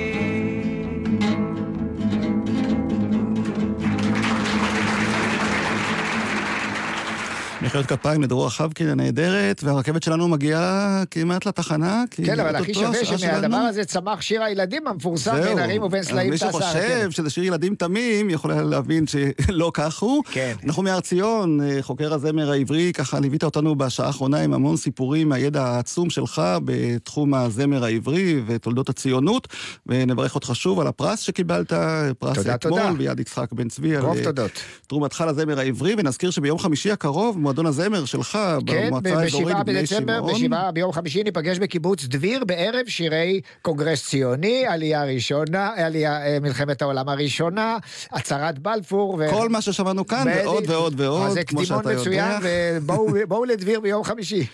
מחיאות 7.75 8.01
כפיים 8.01 8.23
לדרור 8.23 8.49
חבקין 8.49 8.89
הנהדרת, 8.89 9.65
והרכבת 9.65 10.03
שלנו 10.03 10.29
מגיעה 10.29 11.03
כמעט 11.11 11.47
לתחנה. 11.47 12.05
כן, 12.11 12.41
אבל 12.41 12.57
הכי 12.57 12.75
שווה 12.75 13.05
שמהדבר 13.05 13.57
הזה 13.57 13.85
צמח 13.85 14.21
שיר 14.21 14.43
הילדים 14.43 14.87
המפורסם 14.87 15.41
בין 15.45 15.59
הרים 15.59 15.83
ובין 15.83 16.03
סלעים 16.03 16.35
טסה 16.35 16.47
הרכבת. 16.47 16.63
מי 16.65 16.81
שחושב 16.81 17.11
שזה 17.11 17.31
שיר 17.31 17.45
ילדים 17.45 17.75
תמים, 17.75 18.31
יכול 18.31 18.53
להבין 18.53 19.05
שלא 19.07 19.71
כך 19.75 19.99
הוא. 19.99 20.23
כן. 20.31 20.55
אנחנו 20.67 20.83
מהר 20.83 21.01
ציון, 21.01 21.61
חוקר 21.81 22.15
הזמר 22.15 22.51
העברי, 22.51 22.93
ככה 22.93 23.21
ליווית 23.21 23.45
אותנו 23.45 23.75
בשעה 23.75 24.07
האחרונה 24.07 24.41
עם 24.41 24.55
המון 24.55 24.77
סיפורים 24.77 25.29
מהידע 25.29 25.63
העצום 25.63 26.11
שלך 26.11 26.43
בתחום 26.65 27.35
הזמר 27.35 27.85
העברי 27.85 28.43
ותולדות 28.47 28.89
הציונות, 28.89 29.49
ונברך 29.87 30.35
אותך 30.35 30.51
שוב 30.55 30.81
על 30.81 30.87
הפרס 30.87 31.21
שקיבלת, 31.21 31.73
פרס 32.19 32.47
אתמול. 32.55 32.97
ביד 32.99 33.21
יצחק 33.21 33.53
בן 33.53 33.69
צבי, 33.69 33.97
על 33.97 34.05
תודות. 34.25 34.51
תרומתך 34.87 35.25
לזמר 35.29 35.59
העברי, 35.59 35.95
ונזכיר 35.99 36.31
שביום 36.31 36.59
חמישי 36.59 36.91
הקרוב, 36.91 37.39
במועדון 37.65 37.67
הזמר 37.67 38.05
שלך, 38.05 38.39
כן, 38.67 38.87
במועצה 38.87 39.19
האזורית 39.19 39.57
בני 39.67 39.81
בדצמבר, 39.81 40.17
שמעון. 40.17 40.35
בשבעה 40.35 40.73
ביום 40.73 40.93
חמישי 40.93 41.23
ניפגש 41.23 41.59
בקיבוץ 41.59 42.05
דביר 42.05 42.45
בערב 42.45 42.87
שירי 42.87 43.41
קונגרס 43.63 44.07
ציוני, 44.07 44.67
עלייה 44.67 45.05
ראשונה, 45.05 45.71
עלייה, 45.77 46.27
אה, 46.27 46.39
מלחמת 46.41 46.83
העולם 46.83 47.09
הראשונה, 47.09 47.77
הצהרת 48.13 48.59
בלפור. 48.59 49.17
ו... 49.19 49.31
כל 49.31 49.49
מה 49.49 49.61
ששמענו 49.61 50.07
כאן, 50.07 50.25
בדיוק. 50.31 50.47
ועוד 50.47 50.65
ועוד 50.71 51.01
ועוד, 51.01 51.27
אז 51.27 51.33
זה 51.33 51.45
כמו 51.45 51.61
קדימון 51.61 51.83
שאתה 51.83 51.93
יודע. 51.93 52.01
מצוין, 52.01 52.41
ובואו 52.83 53.09
בואו 53.29 53.45
לדביר 53.45 53.81
ביום 53.81 54.05
חמישי. 54.05 54.47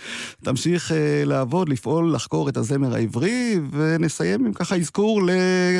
תמשיך 0.44 0.92
אה, 0.92 1.22
לעבוד, 1.24 1.68
לפעול, 1.68 2.14
לחקור 2.14 2.48
את 2.48 2.56
הזמר 2.56 2.94
העברי, 2.94 3.61
ונסיים 3.72 4.46
עם 4.46 4.52
ככה 4.52 4.76
אזכור 4.76 5.20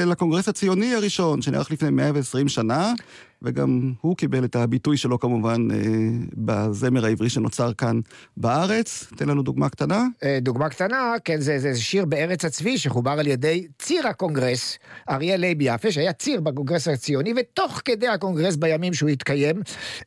לקונגרס 0.06 0.48
הציוני 0.48 0.94
הראשון, 0.94 1.42
שנערך 1.42 1.70
לפני 1.70 1.90
120 1.90 2.48
שנה, 2.48 2.92
וגם 3.43 3.93
הוא 4.01 4.16
קיבל 4.16 4.45
את 4.45 4.57
הביטוי 4.57 4.97
שלו 4.97 5.18
כמובן 5.18 5.70
אה, 5.70 5.76
בזמר 6.34 7.05
העברי 7.05 7.30
שנוצר 7.30 7.72
כאן 7.72 8.01
בארץ. 8.36 9.07
תן 9.16 9.28
לנו 9.28 9.43
דוגמה 9.43 9.68
קטנה. 9.68 10.07
אה, 10.24 10.38
דוגמה 10.41 10.68
קטנה, 10.68 11.14
כן, 11.24 11.41
זה, 11.41 11.59
זה 11.59 11.76
שיר 11.76 12.05
בארץ 12.05 12.45
הצבי 12.45 12.78
שחובר 12.78 13.11
על 13.11 13.26
ידי 13.26 13.66
ציר 13.78 14.07
הקונגרס, 14.07 14.78
אריה 15.11 15.36
לייב 15.36 15.59
יפה, 15.61 15.93
שהיה 15.93 16.12
ציר 16.12 16.41
בקונגרס 16.41 16.88
הציוני, 16.88 17.34
ותוך 17.36 17.82
כדי 17.84 18.09
הקונגרס 18.09 18.57
בימים 18.57 18.95
שהוא 18.95 19.11
התקיים, 19.11 19.62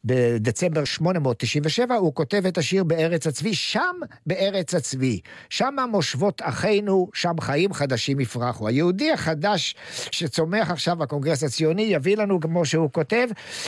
בדצמבר 0.05 0.83
897, 0.83 1.95
הוא 1.95 2.15
כותב 2.15 2.45
את 2.47 2.57
השיר 2.57 2.83
בארץ 2.83 3.27
הצבי, 3.27 3.53
שם 3.53 3.95
בארץ 4.25 4.75
הצבי, 4.75 5.19
שמה 5.49 5.85
מושבות 5.85 6.41
אחינו, 6.45 7.07
שם 7.13 7.33
חיים 7.41 7.73
חדשים 7.73 8.19
יפרחו. 8.19 8.67
היהודי 8.67 9.11
החדש 9.11 9.75
שצומח 10.11 10.71
עכשיו 10.71 10.95
בקונגרס 10.95 11.43
הציוני, 11.43 11.81
יביא 11.81 12.17
לנו, 12.17 12.39
כמו 12.39 12.65
שהוא 12.65 12.89
כותב, 12.91 13.22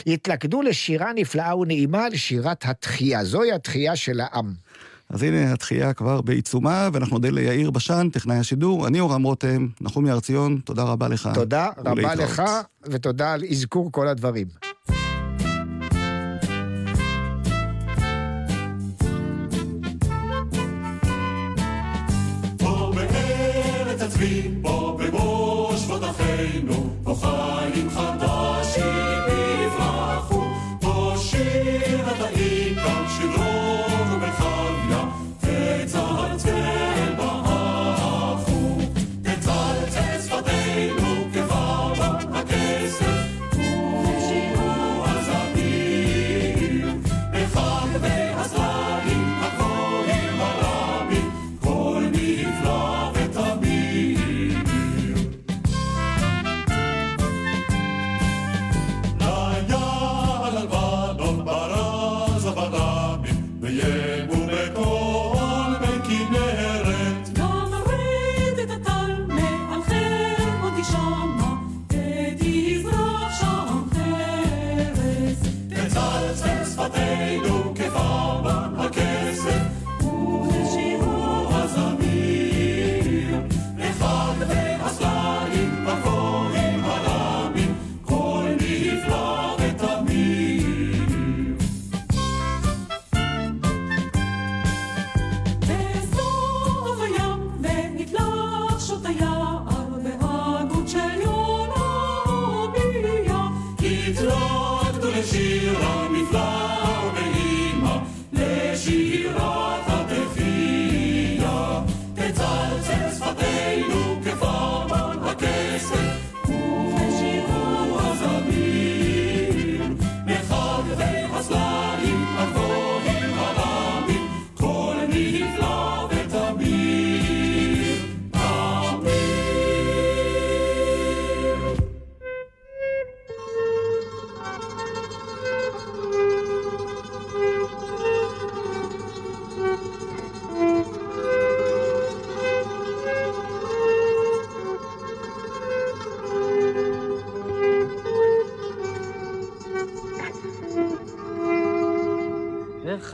יתלכדו 0.06 0.62
לשירה 0.62 1.12
נפלאה 1.14 1.56
ונעימה, 1.56 2.08
לשירת 2.08 2.64
התחייה. 2.64 3.24
זוהי 3.24 3.52
התחייה 3.52 3.96
של 3.96 4.20
העם. 4.20 4.52
אז 5.10 5.22
הנה 5.22 5.52
התחייה 5.52 5.92
כבר 5.92 6.20
בעיצומה, 6.20 6.88
ואנחנו 6.92 7.16
נודה 7.16 7.30
ליאיר 7.30 7.70
בשן, 7.70 8.08
טכנאי 8.12 8.36
השידור. 8.36 8.86
אני 8.86 9.00
אורם 9.00 9.22
רותם, 9.22 9.66
נחומי 9.80 10.10
הר 10.10 10.20
ציון, 10.20 10.60
תודה 10.64 10.82
רבה 10.82 11.08
לך. 11.08 11.28
תודה 11.34 11.68
רבה. 11.78 12.14
לך, 12.14 12.42
ותודה 12.84 13.32
על 13.32 13.42
אזכור 13.50 13.92
כל 13.92 14.08
הדברים. 14.08 14.46
פה 22.58 22.92
בארץ 22.94 24.02
הצבי, 24.02 24.50
פה 24.62 24.96
חיים 27.20 27.90
חדשים 27.90 28.25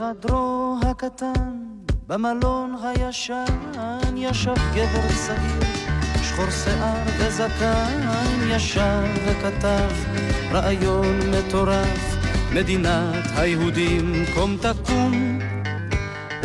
בחדרו 0.03 0.77
הקטן, 0.81 1.57
במלון 2.07 2.75
הישן, 2.83 3.45
ישב 4.15 4.55
גבר 4.75 5.07
צעיר, 5.25 5.73
שחור 6.23 6.49
שיער 6.49 7.03
וזקן, 7.19 7.99
ישב 8.47 9.03
וכתב 9.25 9.91
רעיון 10.51 11.19
מטורף, 11.31 12.15
מדינת 12.53 13.25
היהודים 13.35 14.25
קום 14.33 14.57
תקום. 14.57 15.39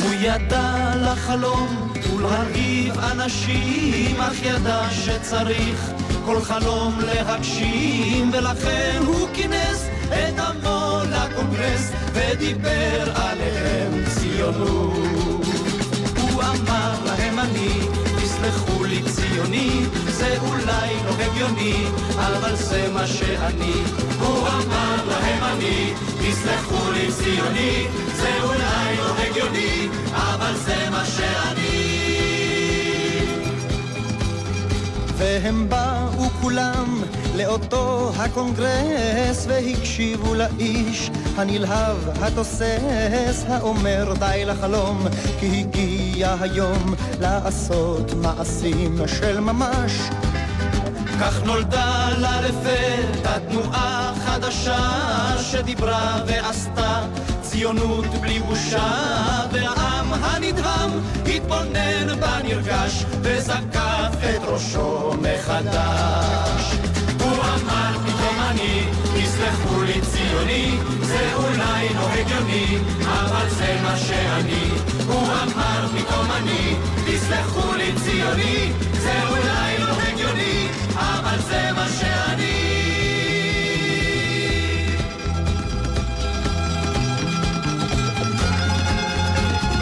הוא 0.02 0.12
ידע 0.20 0.92
לחלום 0.96 1.92
ולהרעיב 2.14 2.98
אנשים, 2.98 4.20
אך 4.20 4.42
ידע 4.42 4.90
שצריך 4.90 5.90
כל 6.24 6.40
חלום 6.40 6.98
להגשים, 7.00 8.30
ולכן 8.32 9.00
הוא 9.06 9.28
כינס 9.34 9.88
את 10.08 10.38
עמו 10.38 11.00
לקונגרס 11.10 11.92
ודיבר 12.18 13.12
עליהם 13.14 14.04
ציונות. 14.14 15.44
הוא 16.20 16.42
אמר 16.42 16.94
להם 17.04 17.38
אני, 17.38 17.68
תסלחו 18.22 18.84
לי 18.84 19.02
ציוני, 19.02 19.80
זה 20.06 20.36
אולי 20.40 20.94
לא 21.04 21.10
הגיוני, 21.24 21.84
אבל 22.16 22.56
זה 22.56 22.88
מה 22.94 23.06
שאני. 23.06 23.72
הוא 24.20 24.48
אמר 24.48 24.96
להם 25.08 25.44
אני, 25.44 25.92
תסלחו 26.18 26.90
לי 26.92 27.12
ציוני, 27.12 27.86
זה 28.16 28.42
אולי 28.42 28.96
לא 28.96 29.14
הגיוני, 29.18 29.88
אבל 30.12 30.54
זה 30.64 30.90
מה 30.90 31.04
שאני. 31.04 31.98
והם 35.16 35.68
באו 35.68 36.28
כולם 36.40 37.02
לאותו 37.36 38.12
הקונגרס 38.16 39.46
והקשיבו 39.48 40.34
לאיש 40.34 41.10
הנלהב 41.38 41.96
התוסס 42.22 43.44
האומר 43.48 44.12
די 44.18 44.44
לחלום 44.44 45.06
כי 45.40 45.46
הגיע 45.46 46.34
היום 46.40 46.94
לעשות 47.20 48.14
מעשים 48.14 48.98
של 49.06 49.40
ממש. 49.40 49.92
כך 51.20 51.42
נולדה 51.44 52.08
לה 52.18 52.40
לפתע 52.40 53.38
תנועה 53.38 54.12
חדשה 54.26 54.78
שדיברה 55.42 56.22
ועשתה 56.26 57.06
ציונות 57.42 58.06
בלי 58.06 58.38
בושה 58.38 58.90
והעם 59.52 60.12
הנדהם 60.12 60.90
התבונן 61.26 62.20
בנרגש 62.20 63.04
וזקף 63.22 64.14
את 64.20 64.40
ראשו 64.44 65.12
מחדש. 65.22 66.74
הוא 67.20 67.32
אמר 67.32 67.98
פתאום 68.06 68.36
אני 68.50 68.84
תסלחו 69.14 69.82
לי 69.82 70.00
ציוני, 70.00 70.78
זה 71.08 71.34
אולי 71.34 71.88
לא 71.94 72.08
הגיוני, 72.08 72.78
אבל 73.04 73.48
זה 73.50 73.76
מה 73.82 73.96
שאני. 73.96 74.68
הוא 75.06 75.22
אמר 75.22 75.88
פתאום 75.88 76.26
אני, 76.30 76.76
תסלחו 77.06 77.74
לי 77.76 77.92
ציוני, 78.04 78.72
זה 78.92 79.22
אולי 79.28 79.78
לא 79.78 79.92
הגיוני, 80.08 80.68
אבל 80.96 81.38
זה 81.38 81.70
מה 81.76 81.86
שאני. 82.00 82.58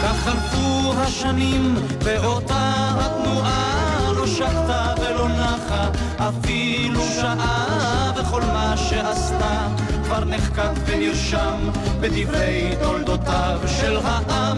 כך 0.03 0.15
חלפו 0.23 0.93
השנים 0.97 1.75
באותה 2.05 2.89
התנועה 2.99 4.11
לא 4.15 4.27
שקטה 4.27 4.93
ולא 5.01 5.27
נחה 5.27 5.89
אפילו 6.17 7.01
שעה 7.01 8.11
וכל 8.15 8.41
מה 8.41 8.73
שעשתה 8.77 9.67
כבר 10.07 10.23
נחקק 10.25 10.71
ונרשם 10.85 11.69
בדברי 11.99 12.75
תולדותיו 12.81 13.59
של 13.67 13.97
העם. 14.03 14.57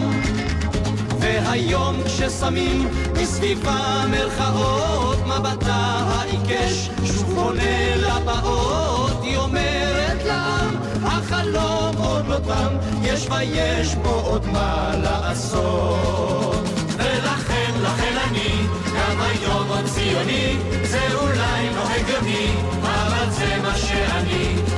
והיום 1.20 1.96
כששמים 2.04 2.88
מסביבה 3.20 4.04
מרכאות 4.10 5.18
מבטה 5.26 6.06
העיקש 6.08 6.90
שוב 7.04 7.34
פונה 7.34 7.96
לבאות 7.96 9.22
היא 9.22 9.36
אומרת 9.36 10.24
לעם 10.24 10.76
החלום 11.02 11.96
עוד 11.96 12.26
לא 12.28 12.38
תם 12.38 12.76
יש 13.02 13.26
ויש 13.30 13.94
פה 14.02 14.22
עוד 14.24 14.46
מה 14.46 14.92
לעשות. 15.02 16.64
ולכן, 16.96 17.72
לכן 17.82 18.16
אני 18.28 18.62
גם 18.86 19.20
היום 19.20 19.68
עוד 19.68 19.84
ציוני 19.84 20.56
זה 20.82 21.14
אולי 21.14 21.70
לא 21.74 21.82
הגיוני 21.82 22.52
אבל 22.82 23.30
זה 23.30 23.56
מה 23.62 23.76
שאני 23.76 24.69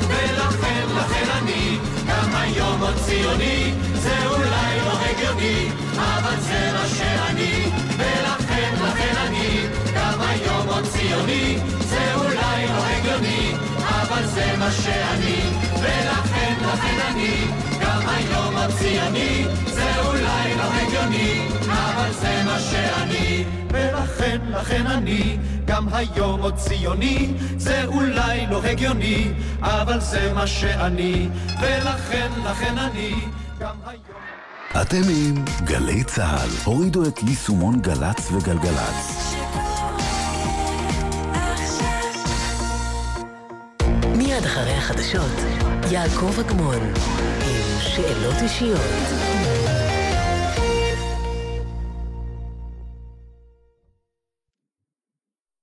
עוד 2.82 2.94
ציוני 2.96 3.72
זה 3.94 4.26
אולי 4.26 4.80
לא 4.84 4.92
הגיוני 5.00 5.68
אבל 5.96 6.40
זה 6.40 6.70
מה 6.72 6.86
שאני 6.88 7.64
ולכן, 7.96 8.74
לכן 8.84 9.14
אני 9.26 9.66
גם 9.94 10.20
היום 10.20 10.68
עוד 10.68 10.84
ציוני 10.84 11.58
זה 11.80 12.14
אולי 12.14 12.66
לא 12.66 12.84
הגיוני 12.84 13.52
אבל 13.82 14.26
זה 14.26 14.56
מה 14.58 14.70
שאני 14.70 15.40
ולכן, 15.80 16.54
לכן 16.72 16.98
אני 17.10 17.71
היום 18.28 18.56
עוד 18.56 18.70
ציוני 18.78 19.44
זה 19.66 20.00
אולי 20.06 20.54
לא 20.56 20.72
הגיוני 20.72 21.48
אבל 21.68 22.12
זה 22.20 22.42
מה 22.46 22.58
שאני 22.60 23.44
ולכן, 23.72 24.38
לכן 24.50 24.86
אני 24.86 25.38
גם 25.64 25.88
היום 25.92 26.40
עוד 26.42 26.56
ציוני 26.56 27.32
זה 27.56 27.84
אולי 27.84 28.46
לא 28.50 28.62
הגיוני 28.64 29.32
אבל 29.60 30.00
זה 30.00 30.32
מה 30.34 30.46
שאני 30.46 31.28
ולכן, 31.62 32.28
לכן 32.50 32.78
אני 32.78 33.14
גם 33.60 33.76
היום 33.86 34.22
אתם 34.82 35.02
עם 35.08 35.44
גלי 35.64 36.04
צה"ל. 36.04 36.48
הורידו 36.64 37.08
את 37.08 37.22
יישומון 37.22 37.80
גל"צ 37.80 38.32
וגלגלצ. 38.32 39.34
מיד 44.16 44.44
אחרי 44.44 44.72
החדשות, 44.72 45.36
יעקב 45.90 46.40
אגמון, 46.40 46.92
שאלות 47.82 48.42
אישיות. 48.42 49.31